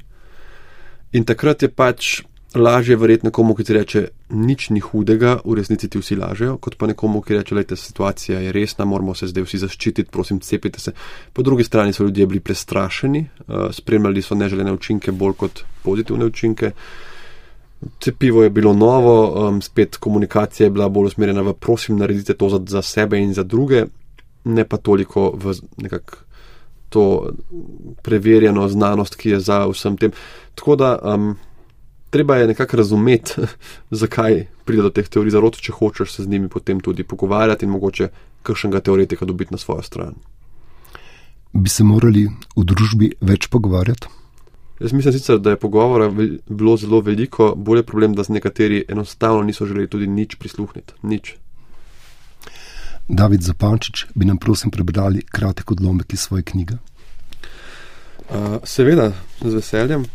In 1.11 1.25
takrat 1.25 1.61
je 1.61 1.69
pač 1.69 2.21
lažje 2.55 2.95
verjetno 2.95 3.27
nekomu, 3.27 3.55
ki 3.55 3.63
ti 3.63 3.73
reče, 3.73 4.01
nič 4.35 4.69
ni 4.69 4.81
hudega, 4.83 5.37
v 5.45 5.55
resnici 5.55 5.87
ti 5.89 5.99
vsi 5.99 6.17
lažejo, 6.19 6.57
kot 6.59 6.75
pa 6.75 6.89
nekomu, 6.89 7.21
ki 7.23 7.37
reče, 7.37 7.55
da 7.55 7.75
situacija 7.75 8.39
je 8.39 8.51
resna, 8.51 8.85
moramo 8.85 9.15
se 9.15 9.29
zdaj 9.31 9.45
vsi 9.45 9.61
zaščititi, 9.63 10.11
prosim, 10.11 10.39
cepite 10.43 10.79
se. 10.79 10.91
Po 11.33 11.43
drugi 11.43 11.63
strani 11.63 11.93
so 11.93 12.03
ljudje 12.03 12.27
bili 12.27 12.39
prestrašeni, 12.39 13.23
uh, 13.47 13.69
spremljali 13.71 14.21
so 14.21 14.35
neželene 14.35 14.73
učinke 14.73 15.11
bolj 15.11 15.37
kot 15.37 15.63
pozitivne 15.83 16.25
učinke. 16.25 16.71
Cepivo 17.99 18.43
je 18.43 18.49
bilo 18.49 18.73
novo, 18.73 19.47
um, 19.47 19.61
spet 19.61 19.97
komunikacija 19.97 20.67
je 20.67 20.71
bila 20.75 20.89
bolj 20.89 21.13
usmerjena 21.13 21.41
v 21.41 21.53
prosim, 21.53 21.97
naredite 21.97 22.33
to 22.33 22.49
za, 22.49 22.59
za 22.67 22.81
sebe 22.81 23.19
in 23.19 23.33
za 23.33 23.43
druge, 23.43 23.85
ne 24.43 24.67
pa 24.67 24.77
toliko 24.77 25.31
v 25.37 25.55
nekak 25.77 26.17
to 26.91 27.31
preverjeno 28.03 28.67
znanost, 28.67 29.15
ki 29.15 29.29
je 29.29 29.39
za 29.39 29.63
vsem 29.71 29.95
tem. 29.97 30.11
Tako 30.55 30.75
da 30.75 30.97
um, 30.99 31.37
treba 32.11 32.37
je 32.37 32.47
nekako 32.47 32.77
razumeti, 32.77 33.33
zakaj 34.03 34.45
pride 34.65 34.85
do 34.85 34.91
teh 34.93 35.07
teorij 35.07 35.33
zarot, 35.33 35.57
če 35.57 35.73
hočeš 35.79 36.15
se 36.15 36.23
z 36.23 36.29
njimi 36.29 36.49
potem 36.49 36.79
tudi 36.79 37.03
pogovarjati 37.03 37.65
in 37.65 37.71
mogoče 37.71 38.11
kakšnega 38.43 38.79
teoretika 38.79 39.25
dobiti 39.25 39.55
na 39.55 39.57
svojo 39.57 39.81
stran. 39.81 40.15
Bi 41.53 41.69
se 41.69 41.83
morali 41.83 42.27
v 42.55 42.63
družbi 42.63 43.13
več 43.21 43.47
pogovarjati? 43.51 44.11
Jaz 44.81 44.93
mislim 44.93 45.13
sicer, 45.13 45.37
da 45.39 45.53
je 45.53 45.59
pogovora 45.61 46.09
bilo 46.49 46.77
zelo 46.77 47.01
veliko, 47.05 47.53
bolj 47.55 47.79
je 47.79 47.83
problem, 47.85 48.15
da 48.17 48.23
z 48.23 48.33
nekateri 48.33 48.85
enostavno 48.89 49.43
niso 49.45 49.65
želeli 49.65 49.87
tudi 49.87 50.07
nič 50.07 50.35
prisluhniti. 50.35 50.93
Nič. 51.03 51.35
David 53.07 53.41
Zapančič, 53.41 54.05
bi 54.15 54.25
nam 54.25 54.37
prosim 54.37 54.71
prebrali 54.71 55.21
kratek 55.21 55.71
odlomek 55.71 56.13
iz 56.13 56.19
svoje 56.19 56.43
knjige? 56.43 56.79
Uh, 58.31 58.57
seveda, 58.63 59.11
z 59.41 59.53
veseljem. 59.53 60.05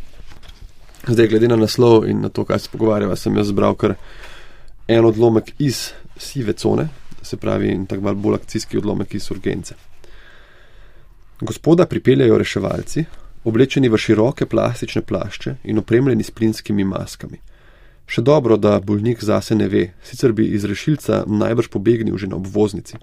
Zdaj, 1.09 1.29
glede 1.29 1.49
na 1.49 1.57
naslov 1.57 2.09
in 2.11 2.21
na 2.21 2.29
to, 2.29 2.45
kaj 2.45 2.59
se 2.59 2.69
pogovarjava, 2.73 3.17
sem 3.17 3.37
jaz 3.37 3.47
zbral 3.53 3.77
kar 3.79 3.95
en 4.89 5.05
odlomek 5.05 5.53
iz 5.59 5.93
sive 6.19 6.53
cone, 6.53 6.89
se 7.23 7.37
pravi, 7.37 7.71
in 7.71 7.85
tako 7.87 8.15
bolj 8.15 8.35
akcijski 8.35 8.79
odlomek 8.79 9.15
iz 9.15 9.31
urgence. 9.31 9.75
Gospoda 11.41 11.87
pripeljajo 11.87 12.39
reševalci, 12.39 13.05
oblečeni 13.45 13.89
v 13.89 13.99
široke 13.99 14.47
plastične 14.47 15.03
plašče 15.03 15.55
in 15.65 15.79
opremljeni 15.79 16.25
s 16.27 16.31
plinskimi 16.31 16.85
maskami. 16.85 17.39
Še 18.07 18.23
dobro, 18.23 18.57
da 18.57 18.81
bolnik 18.81 19.23
zase 19.23 19.55
ne 19.55 19.69
ve, 19.69 19.93
sicer 20.03 20.33
bi 20.33 20.49
iz 20.59 20.65
rešilca 20.65 21.23
najbrž 21.27 21.69
pobegnil 21.71 22.19
že 22.19 22.27
na 22.27 22.37
obvoznici. 22.37 22.99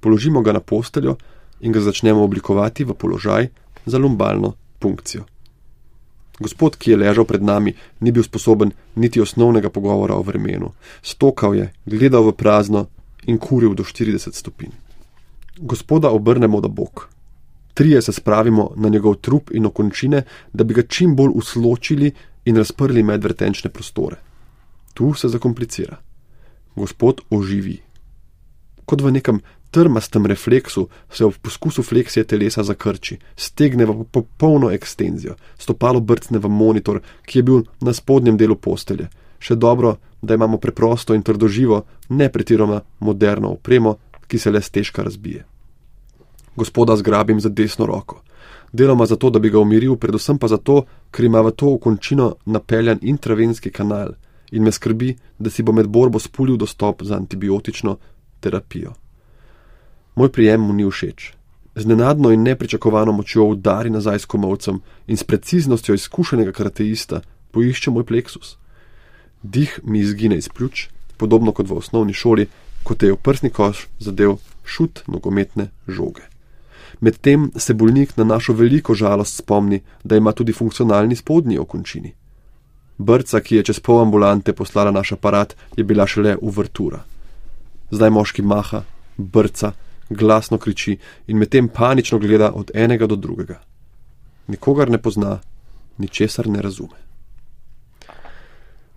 Položimo 0.00 0.42
ga 0.42 0.58
na 0.58 0.60
posteljo 0.60 1.16
in 1.60 1.72
ga 1.72 1.80
začnemo 1.80 2.24
oblikovati 2.24 2.84
v 2.84 2.98
položaj 2.98 3.48
za 3.86 3.98
lumbalno 3.98 4.54
funkcijo. 4.82 5.22
Gospod, 6.42 6.76
ki 6.76 6.90
je 6.92 6.98
ležal 6.98 7.24
pred 7.24 7.42
nami, 7.42 7.74
ni 8.00 8.12
bil 8.12 8.24
sposoben 8.26 8.72
niti 8.98 9.20
osnovnega 9.20 9.70
pogovora 9.70 10.16
o 10.18 10.26
vremenu. 10.26 10.72
Stokal 11.02 11.54
je, 11.54 11.70
gledal 11.86 12.26
v 12.26 12.34
prazno 12.34 12.86
in 13.26 13.38
kuril 13.38 13.76
do 13.78 13.86
40 13.86 14.34
stopinj. 14.34 14.74
Gospoda 15.58 16.10
obrnemo 16.10 16.60
do 16.60 16.68
bok. 16.68 17.08
Trije 17.74 18.02
se 18.02 18.12
spravimo 18.12 18.72
na 18.76 18.88
njegov 18.88 19.14
trup 19.14 19.50
in 19.54 19.66
okončine, 19.66 20.22
da 20.52 20.64
bi 20.64 20.74
ga 20.74 20.82
čim 20.82 21.16
bolj 21.16 21.30
usločili 21.34 22.12
in 22.44 22.56
razprli 22.56 23.02
medvrtenčne 23.02 23.70
prostore. 23.70 24.16
Tu 24.94 25.14
se 25.14 25.28
zakomplicira. 25.28 25.96
Gospod 26.76 27.20
oživi. 27.30 27.78
Kot 28.84 29.00
v 29.00 29.12
nekem 29.12 29.40
trmastem 29.72 30.26
refleksu 30.26 30.88
se 31.10 31.24
ob 31.24 31.34
poskusu 31.42 31.82
fleksije 31.82 32.24
telesa 32.24 32.62
zakrči, 32.62 33.16
stegne 33.36 33.86
v 33.88 34.04
popolno 34.04 34.70
ekstenzijo, 34.70 35.34
stopalo 35.58 36.00
brcne 36.00 36.38
v 36.38 36.48
monitor, 36.48 37.00
ki 37.24 37.38
je 37.38 37.42
bil 37.42 37.62
na 37.80 37.94
spodnjem 37.96 38.36
delu 38.36 38.56
postelje. 38.56 39.08
Še 39.40 39.56
dobro, 39.56 39.96
da 40.22 40.36
imamo 40.36 40.60
preprosto 40.60 41.16
in 41.16 41.24
trdoživo, 41.24 41.82
ne 42.08 42.28
pretiroma 42.28 42.82
moderno 43.00 43.56
opremo, 43.56 43.96
ki 44.28 44.38
se 44.38 44.52
le 44.52 44.60
stežka 44.60 45.02
razbije. 45.02 45.44
Gospoda 46.56 46.96
zgrabim 46.96 47.40
za 47.40 47.48
desno 47.48 47.88
roko. 47.88 48.20
Deloma 48.72 49.06
zato, 49.06 49.30
da 49.30 49.40
bi 49.40 49.50
ga 49.50 49.58
umiril, 49.58 49.96
predvsem 49.96 50.38
pa 50.38 50.48
zato, 50.52 50.84
ker 51.10 51.24
ima 51.24 51.40
v 51.40 51.56
to 51.56 51.74
okončino 51.74 52.34
napeljan 52.44 53.00
intravenski 53.02 53.72
kanal 53.72 54.14
in 54.52 54.62
me 54.62 54.72
skrbi, 54.72 55.16
da 55.38 55.50
si 55.50 55.64
bo 55.64 55.72
med 55.72 55.88
borbo 55.88 56.20
spulil 56.20 56.56
dostop 56.60 57.02
za 57.02 57.16
antibiotično 57.16 57.96
terapijo. 58.40 58.92
Moj 60.14 60.28
prijem 60.28 60.60
mu 60.60 60.72
ni 60.72 60.84
všeč. 60.90 61.32
Z 61.74 61.86
nenadno 61.86 62.30
in 62.30 62.42
nepričakovano 62.42 63.12
močjo 63.12 63.44
udari 63.44 63.90
nazaj 63.90 64.18
s 64.18 64.24
komovcem 64.24 64.80
in 65.06 65.16
s 65.16 65.24
preciznostjo 65.24 65.94
izkušenega 65.94 66.52
karateista 66.52 67.20
poišče 67.50 67.90
moj 67.90 68.04
pleksus. 68.04 68.56
Dih 69.42 69.80
mi 69.84 70.00
izgine 70.00 70.36
iz 70.36 70.48
pljuč, 70.48 70.88
podobno 71.16 71.52
kot 71.52 71.68
v 71.68 71.78
osnovni 71.80 72.12
šoli, 72.12 72.46
ko 72.84 72.94
te 72.94 73.06
je 73.06 73.12
v 73.12 73.16
prsni 73.16 73.50
koš 73.50 73.86
zadev 73.98 74.36
šut 74.64 75.02
nogometne 75.06 75.70
žoge. 75.88 76.22
Medtem 77.00 77.50
se 77.56 77.74
bolnik 77.74 78.16
na 78.16 78.24
našo 78.24 78.52
veliko 78.52 78.94
žalost 78.94 79.36
spomni, 79.36 79.80
da 80.04 80.16
ima 80.16 80.32
tudi 80.32 80.52
funkcionalni 80.52 81.16
spodnji 81.16 81.58
okončini. 81.58 82.12
Brca, 82.98 83.40
ki 83.40 83.56
je 83.56 83.62
čez 83.62 83.80
pol 83.80 84.00
ambulante 84.00 84.52
poslala 84.52 84.90
naš 84.90 85.12
aparat, 85.12 85.56
je 85.76 85.84
bila 85.84 86.06
šele 86.06 86.36
uvertura. 86.40 87.00
Zdaj 87.90 88.10
moški 88.10 88.42
maha, 88.42 88.84
brca, 89.16 89.72
glasno 90.14 90.58
kriči 90.58 90.96
in 91.26 91.38
medtem 91.38 91.68
panično 91.68 92.18
gleda 92.18 92.52
od 92.54 92.70
enega 92.74 93.06
do 93.06 93.16
drugega. 93.16 93.60
Nikogar 94.48 94.90
ne 94.90 94.98
pozna, 94.98 95.38
ničesar 95.98 96.48
ne 96.48 96.62
razume. 96.62 97.02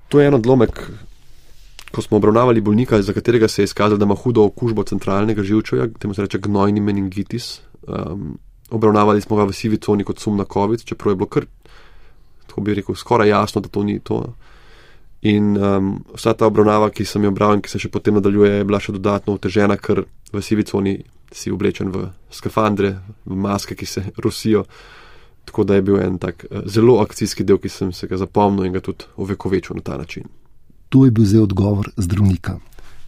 to 0.08 0.20
je 0.20 0.28
en 0.28 0.34
odlomek, 0.34 0.80
ko 1.92 2.02
smo 2.02 2.18
obravnavali 2.18 2.62
bolnika, 2.62 3.02
za 3.02 3.14
katerega 3.14 3.48
se 3.48 3.62
je 3.62 3.64
izkazalo, 3.64 3.98
da 3.98 4.06
ima 4.06 4.16
hudo 4.16 4.46
okužbo 4.46 4.84
centralnega 4.84 5.44
živčevja, 5.44 5.88
temu 6.00 6.14
se 6.14 6.22
reče 6.22 6.40
gnojni 6.40 6.80
meningitis. 6.80 7.60
Um, 7.88 8.38
obravnavali 8.70 9.22
smo 9.22 9.36
ga 9.36 9.44
v 9.44 9.54
sivi 9.54 9.78
coni 9.78 10.04
kot 10.04 10.20
sum 10.20 10.38
na 10.38 10.46
COVID, 10.54 10.84
čeprav 10.84 11.12
je 11.12 11.16
bilo 11.16 11.28
kar, 11.28 11.46
tako 12.48 12.62
bi 12.62 12.74
rekel, 12.74 12.96
skoraj 12.96 13.30
jasno, 13.30 13.62
da 13.62 13.70
to 13.70 13.84
ni 13.84 14.00
to. 14.00 14.24
In 15.22 15.58
um, 15.58 15.92
vsa 16.14 16.34
ta 16.34 16.48
obravnava, 16.48 16.90
ki 16.90 17.06
sem 17.06 17.24
jo 17.24 17.32
bral 17.32 17.56
in 17.58 17.62
ki 17.62 17.70
se 17.70 17.80
še 17.82 17.90
potem 17.90 18.16
nadaljuje, 18.16 18.52
je 18.60 18.66
bila 18.68 18.80
še 18.80 18.94
dodatno 18.96 19.36
otežena, 19.40 19.78
ker 19.78 20.04
v 20.34 20.42
sivi 20.42 20.64
coni 20.64 20.98
si 21.32 21.52
oblečen 21.52 21.92
v 21.92 22.10
skafandre, 22.32 23.00
v 23.26 23.36
maske, 23.36 23.76
ki 23.76 23.86
se 23.86 24.04
rosijo. 24.18 24.66
Tako 25.46 25.64
da 25.64 25.76
je 25.76 25.82
bil 25.82 26.00
en 26.02 26.18
tak 26.18 26.46
uh, 26.50 26.64
zelo 26.66 27.00
akcijski 27.02 27.44
del, 27.44 27.58
ki 27.58 27.70
sem 27.70 27.92
se 27.94 28.08
ga 28.08 28.18
zapomnil 28.18 28.66
in 28.66 28.74
ga 28.74 28.82
tudi 28.82 29.06
ovekovečil 29.18 29.76
na 29.76 29.82
ta 29.82 29.98
način. 29.98 30.24
To 30.90 31.06
je 31.06 31.12
bil 31.12 31.26
zdaj 31.26 31.42
odgovor 31.42 31.92
zdravnika. 31.98 32.60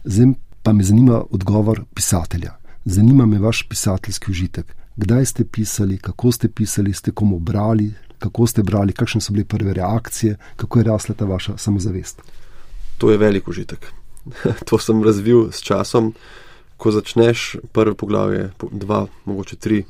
Zdaj 0.04 0.34
pa 0.62 0.72
me 0.72 0.84
zanima 0.84 1.22
odgovor 1.30 1.84
pisatelja. 1.94 2.58
Zanima 2.84 3.26
me 3.26 3.38
vaš 3.38 3.62
pisateljski 3.68 4.30
užitek. 4.30 4.74
Kdaj 4.96 5.26
ste 5.26 5.44
pisali, 5.44 5.98
kako 5.98 6.32
ste 6.32 6.48
pisali, 6.48 6.92
ste 6.92 7.10
komu 7.10 7.38
brali, 7.38 7.92
kako 8.18 8.46
ste 8.46 8.62
brali, 8.62 8.92
kakšne 8.92 9.20
so 9.20 9.32
bile 9.32 9.44
prve 9.44 9.74
reakcije, 9.74 10.36
kako 10.56 10.78
je 10.78 10.84
rasla 10.84 11.14
ta 11.14 11.24
vaša 11.24 11.56
samozavest. 11.56 12.22
To 12.98 13.10
je 13.10 13.18
velik 13.18 13.48
užitek. 13.48 13.92
to 14.68 14.78
sem 14.78 15.04
razvil 15.04 15.52
s 15.52 15.62
časom. 15.62 16.14
Ko 16.78 16.92
začneš 16.94 17.58
prvo 17.74 17.96
poglavje, 17.98 18.52
dva, 18.70 19.06
mogoče 19.26 19.56
tri, 19.58 19.82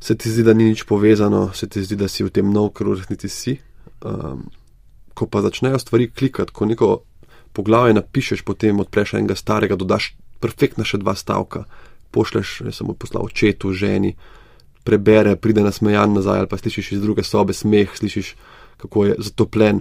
se 0.00 0.14
ti 0.14 0.30
zdi, 0.30 0.44
da 0.46 0.54
ni 0.54 0.68
nič 0.70 0.84
povezano, 0.86 1.48
se 1.54 1.68
ti 1.68 1.82
zdi, 1.82 1.98
da 1.98 2.08
si 2.08 2.24
v 2.24 2.30
tem 2.30 2.52
nov, 2.52 2.70
ker 2.76 2.86
v 2.86 3.00
resnici 3.00 3.28
si. 3.28 3.56
Um, 4.04 4.46
ko 5.14 5.26
pa 5.26 5.42
začnejo 5.42 5.78
stvari 5.78 6.10
klikati, 6.10 6.52
ko 6.52 6.66
neko 6.66 6.90
poglavje 7.54 7.94
napišeš, 7.94 8.42
potem 8.42 8.80
odpreš 8.82 9.14
enega 9.18 9.36
starega, 9.38 9.78
dodaš 9.78 10.12
perfektna 10.42 10.84
še 10.84 10.98
dva 11.02 11.14
stavka, 11.18 11.64
pošleš 12.14 12.74
samo 12.74 12.94
poslal 12.98 13.26
očetu, 13.26 13.72
ženi, 13.72 14.14
prebere, 14.84 15.36
pride 15.36 15.64
nasmejan 15.64 16.12
nazaj 16.14 16.44
ali 16.44 16.50
pa 16.50 16.58
slišiš 16.60 16.92
iz 16.92 17.00
druge 17.02 17.24
sobe 17.24 17.54
smeh, 17.56 17.90
slišiš, 17.96 18.34
kako 18.82 19.06
je 19.08 19.16
zatopljen. 19.18 19.80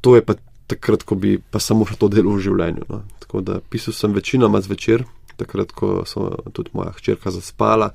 To 0.00 0.16
je 0.16 0.24
pa 0.24 0.34
takrat, 0.66 1.02
ko 1.02 1.14
bi 1.14 1.36
pa 1.38 1.60
samo 1.60 1.86
še 1.88 1.98
to 2.00 2.08
delo 2.12 2.36
v 2.36 2.44
življenju. 2.44 2.88
No. 2.88 3.02
Tako 3.22 3.42
da 3.44 3.60
pisal 3.60 3.96
sem 3.96 4.14
večinoma 4.16 4.60
zvečer, 4.64 5.04
takrat, 5.36 5.74
ko 5.74 6.04
so 6.08 6.30
tudi 6.54 6.74
moja 6.76 6.94
hčerka 6.98 7.32
zaspala, 7.34 7.90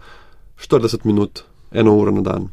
40 0.59 1.07
minut, 1.07 1.43
eno 1.71 1.95
uro 1.97 2.11
na 2.11 2.25
dan. 2.25 2.49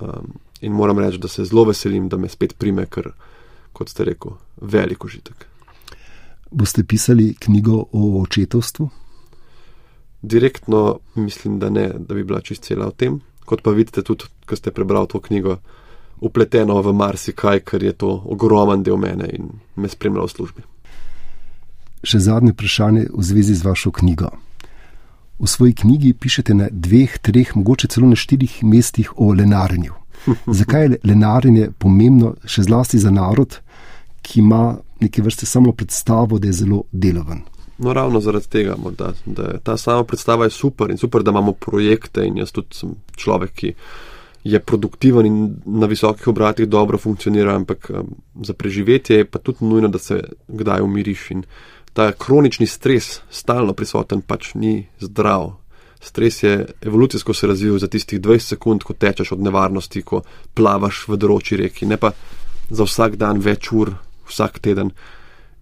Um, 0.00 0.38
in 0.60 0.72
moram 0.72 0.98
reči, 1.02 1.18
da 1.18 1.28
se 1.28 1.44
zelo 1.44 1.66
veselim, 1.68 2.08
da 2.08 2.16
me 2.16 2.28
spet 2.28 2.54
prime, 2.58 2.86
ker, 2.86 3.10
kot 3.76 3.90
ste 3.90 4.06
rekel, 4.06 4.38
veliko 4.60 5.10
užitek. 5.10 5.46
Boste 6.50 6.84
pisali 6.84 7.34
knjigo 7.38 7.84
o 7.92 8.22
očetovstvu? 8.22 8.88
Direktno 10.22 10.98
mislim, 11.14 11.58
da 11.58 11.70
ne, 11.70 11.88
da 11.98 12.14
bi 12.14 12.24
bila 12.24 12.40
čist 12.40 12.66
cela 12.66 12.88
o 12.90 12.90
tem. 12.90 13.20
Kot 13.44 13.62
pa 13.62 13.72
vidite, 13.74 14.02
tudi, 14.02 14.28
ko 14.46 14.56
ste 14.56 14.70
prebrali 14.74 15.08
to 15.08 15.20
knjigo, 15.20 15.58
upleteno 16.20 16.82
v 16.82 16.92
marsikaj, 16.92 17.60
ker 17.64 17.82
je 17.82 17.92
to 17.92 18.10
ogromen 18.24 18.82
del 18.82 18.96
mene 19.00 19.28
in 19.32 19.48
me 19.76 19.88
spremlja 19.88 20.26
v 20.26 20.34
službi. 20.34 20.62
Še 22.04 22.20
zadnje 22.24 22.54
vprašanje 22.54 23.08
v 23.12 23.24
zvezi 23.24 23.56
z 23.56 23.66
vašo 23.66 23.92
knjigo. 23.92 24.30
V 25.40 25.48
svoji 25.48 25.72
knjigi 25.74 26.12
pišete 26.12 26.54
na 26.54 26.68
dveh, 26.70 27.16
treh, 27.18 27.54
mogoče 27.56 27.88
celo 27.88 28.08
na 28.08 28.16
štirih 28.16 28.60
mestih 28.64 29.12
o 29.16 29.32
lenarjenju. 29.32 29.96
Zakaj 30.60 30.84
je 30.84 30.98
lenarjenje 31.04 31.70
pomembno, 31.78 32.34
še 32.44 32.68
zlasti 32.68 33.00
za 33.00 33.12
narod, 33.12 33.60
ki 34.20 34.40
ima 34.40 34.76
neke 35.00 35.24
vrste 35.24 35.48
samo 35.48 35.72
predstavo, 35.72 36.38
da 36.38 36.48
je 36.48 36.58
zelo 36.60 36.82
deloven? 36.92 37.40
No, 37.80 37.92
ravno 37.96 38.20
zaradi 38.20 38.48
tega, 38.52 38.76
da, 38.98 39.14
da 39.24 39.42
je 39.42 39.58
ta 39.64 39.76
sama 39.80 40.04
predstava 40.04 40.44
je 40.44 40.50
super 40.50 40.90
in 40.90 40.98
super, 41.00 41.22
da 41.22 41.32
imamo 41.32 41.52
projekte. 41.52 42.26
In 42.28 42.36
jaz 42.36 42.52
tudi 42.52 42.76
sem 42.76 42.92
človek, 43.16 43.54
ki 43.56 43.72
je 44.44 44.60
produktiven 44.60 45.26
in 45.26 45.56
na 45.64 45.86
visokih 45.86 46.28
obratih 46.28 46.68
dobro 46.68 46.98
funkcionira, 46.98 47.54
ampak 47.56 47.90
um, 47.90 48.14
za 48.42 48.54
preživetje 48.54 49.16
je 49.16 49.24
pa 49.24 49.38
tudi 49.38 49.64
nujno, 49.64 49.88
da 49.88 49.98
se 49.98 50.22
kdaj 50.48 50.80
umiriš. 50.80 51.30
In 51.30 51.42
ta 51.92 52.12
kronični 52.12 52.66
stres, 52.66 53.20
stalno 53.30 53.72
prisoten, 53.72 54.20
pač 54.20 54.54
ni 54.54 54.86
zdrav. 55.00 55.52
Stres 56.00 56.42
je 56.42 56.66
evolucijsko 56.80 57.34
se 57.34 57.46
razvil 57.46 57.78
za 57.78 57.88
tistih 57.88 58.20
20 58.20 58.38
sekund, 58.38 58.82
ko 58.82 58.94
tečeš 58.94 59.32
od 59.32 59.40
nevarnosti, 59.40 60.02
ko 60.02 60.22
plavaš 60.54 61.04
v 61.08 61.16
droči 61.16 61.56
reki, 61.56 61.86
ne 61.86 61.96
pa 61.96 62.12
za 62.70 62.84
vsak 62.84 63.16
dan 63.20 63.42
več 63.44 63.68
ur, 63.72 63.92
vsak 64.28 64.58
teden. 64.58 64.94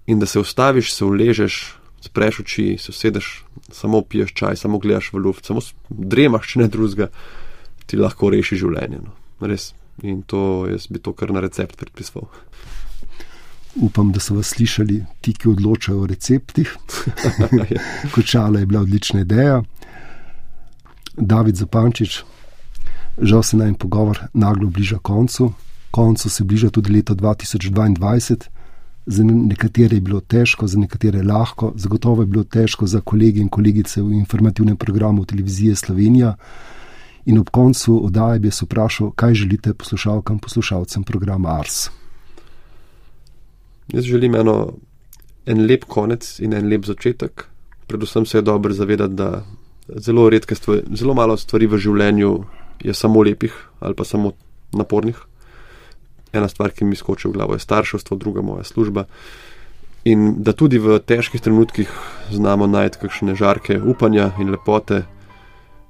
In 0.06 0.20
da 0.22 0.26
se 0.26 0.38
ustaviš, 0.38 0.92
se 0.94 1.04
uležeš, 1.04 1.56
spreš 2.00 2.40
oči, 2.40 2.76
se 2.78 2.92
usedeš, 2.94 3.44
samo 3.72 4.02
piješ 4.02 4.34
čaj, 4.34 4.56
samo 4.56 4.78
gledaš 4.78 5.12
v 5.12 5.24
luft, 5.24 5.44
samo 5.44 5.60
dremaš, 5.88 6.52
če 6.52 6.60
ne 6.62 6.68
drugega, 6.68 7.08
ti 7.88 7.96
lahko 7.96 8.30
reši 8.34 8.60
življenje. 8.60 9.00
No. 9.02 9.14
Res. 9.48 9.72
In 10.06 10.22
to 10.22 10.68
jaz 10.70 10.86
bi 10.92 11.00
to 11.02 11.14
kar 11.16 11.32
na 11.34 11.42
recept 11.42 11.78
predpisoval. 11.80 12.28
Upam, 13.82 14.12
da 14.12 14.20
so 14.20 14.36
vas 14.36 14.52
slišali 14.54 15.00
ti, 15.22 15.34
ki 15.34 15.50
odločajo 15.52 16.02
o 16.02 16.06
receptih. 16.10 16.70
Kočala 18.14 18.60
je 18.60 18.66
bila 18.66 18.82
odlična 18.82 19.22
ideja. 19.22 19.62
David 21.16 21.58
Zapančič, 21.58 22.22
žal 23.18 23.42
se 23.42 23.58
naj 23.58 23.68
en 23.68 23.74
pogovor 23.74 24.20
naglo 24.34 24.70
bliža 24.70 24.98
koncu. 24.98 25.52
Koncu 25.90 26.30
se 26.30 26.44
bliža 26.44 26.70
tudi 26.70 26.92
leto 26.92 27.14
2022. 27.14 28.48
Za 29.06 29.24
nekatere 29.24 29.96
je 29.96 30.00
bilo 30.00 30.20
težko, 30.20 30.66
za 30.66 30.78
nekatere 30.78 31.22
lahko, 31.22 31.72
zagotovo 31.76 32.22
je 32.22 32.26
bilo 32.26 32.44
težko 32.44 32.86
za 32.86 33.00
kolege 33.00 33.40
in 33.40 33.48
kolegice 33.48 34.02
v 34.02 34.12
informativnem 34.12 34.76
programu 34.76 35.24
televizije 35.24 35.76
Slovenija. 35.76 36.34
In 37.28 37.38
ob 37.38 37.50
koncu 37.52 37.98
oddaje 38.06 38.40
bi 38.40 38.50
se 38.50 38.64
vprašal, 38.64 39.10
kaj 39.10 39.34
želite 39.34 39.74
poslušalkam 39.74 40.38
poslušalcem 40.38 41.02
programa 41.04 41.58
Ars. 41.60 41.90
Jaz 43.92 44.04
želim 44.04 44.34
eno, 44.34 44.72
en 45.46 45.66
lep 45.66 45.84
konec 45.84 46.40
in 46.40 46.54
en 46.54 46.68
lep 46.68 46.84
začetek. 46.84 47.44
Predvsem 47.86 48.26
se 48.26 48.38
je 48.38 48.42
dobro 48.42 48.72
zavedati, 48.72 49.14
da 49.14 49.44
zelo 49.88 50.30
redke 50.30 50.54
stvari, 50.54 50.82
zelo 50.94 51.14
malo 51.14 51.36
stvari 51.36 51.66
v 51.66 51.78
življenju 51.78 52.32
je 52.84 52.94
samo 52.94 53.22
lepih 53.22 53.52
ali 53.80 53.94
pa 53.94 54.04
samo 54.04 54.32
napornih. 54.72 55.20
Ena 56.32 56.48
stvar, 56.48 56.72
ki 56.72 56.84
mi 56.84 56.96
skoči 56.96 57.28
v 57.28 57.32
glavo, 57.32 57.56
je 57.56 57.64
starševstvo, 57.64 58.16
druga 58.16 58.42
moja 58.42 58.64
služba. 58.64 59.04
In 60.04 60.42
da 60.44 60.52
tudi 60.52 60.78
v 60.78 60.98
težkih 61.00 61.40
trenutkih 61.40 61.92
znamo 62.32 62.66
najti 62.66 63.04
kakšne 63.04 63.36
žarke 63.36 63.80
upanja 63.80 64.32
in 64.40 64.52
lepote. 64.52 65.04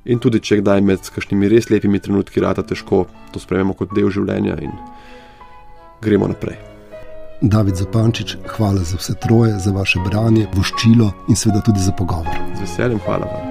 In 0.07 0.23
tudi 0.23 0.41
če 0.41 0.61
kdaj 0.63 0.81
med 0.85 1.11
kakšnimi 1.15 1.51
res 1.51 1.71
lepimi 1.71 2.01
trenutki 2.01 2.41
rata 2.41 2.63
težko, 2.63 3.07
to 3.33 3.43
sprejmemo 3.43 3.75
kot 3.75 3.95
del 3.97 4.11
življenja 4.15 4.57
in 4.63 4.73
gremo 6.05 6.31
naprej. 6.31 6.57
David 7.43 7.79
Zapančič, 7.79 8.37
hvala 8.57 8.83
za 8.83 8.99
vse 8.99 9.15
troje, 9.23 9.59
za 9.63 9.71
vaše 9.75 10.03
branje, 10.07 10.49
voščilo 10.57 11.13
in 11.29 11.39
seveda 11.39 11.63
tudi 11.67 11.85
za 11.85 11.95
pogovor. 11.95 12.35
Z 12.57 12.67
veseljem, 12.67 12.99
hvala 13.07 13.31
vam. 13.31 13.48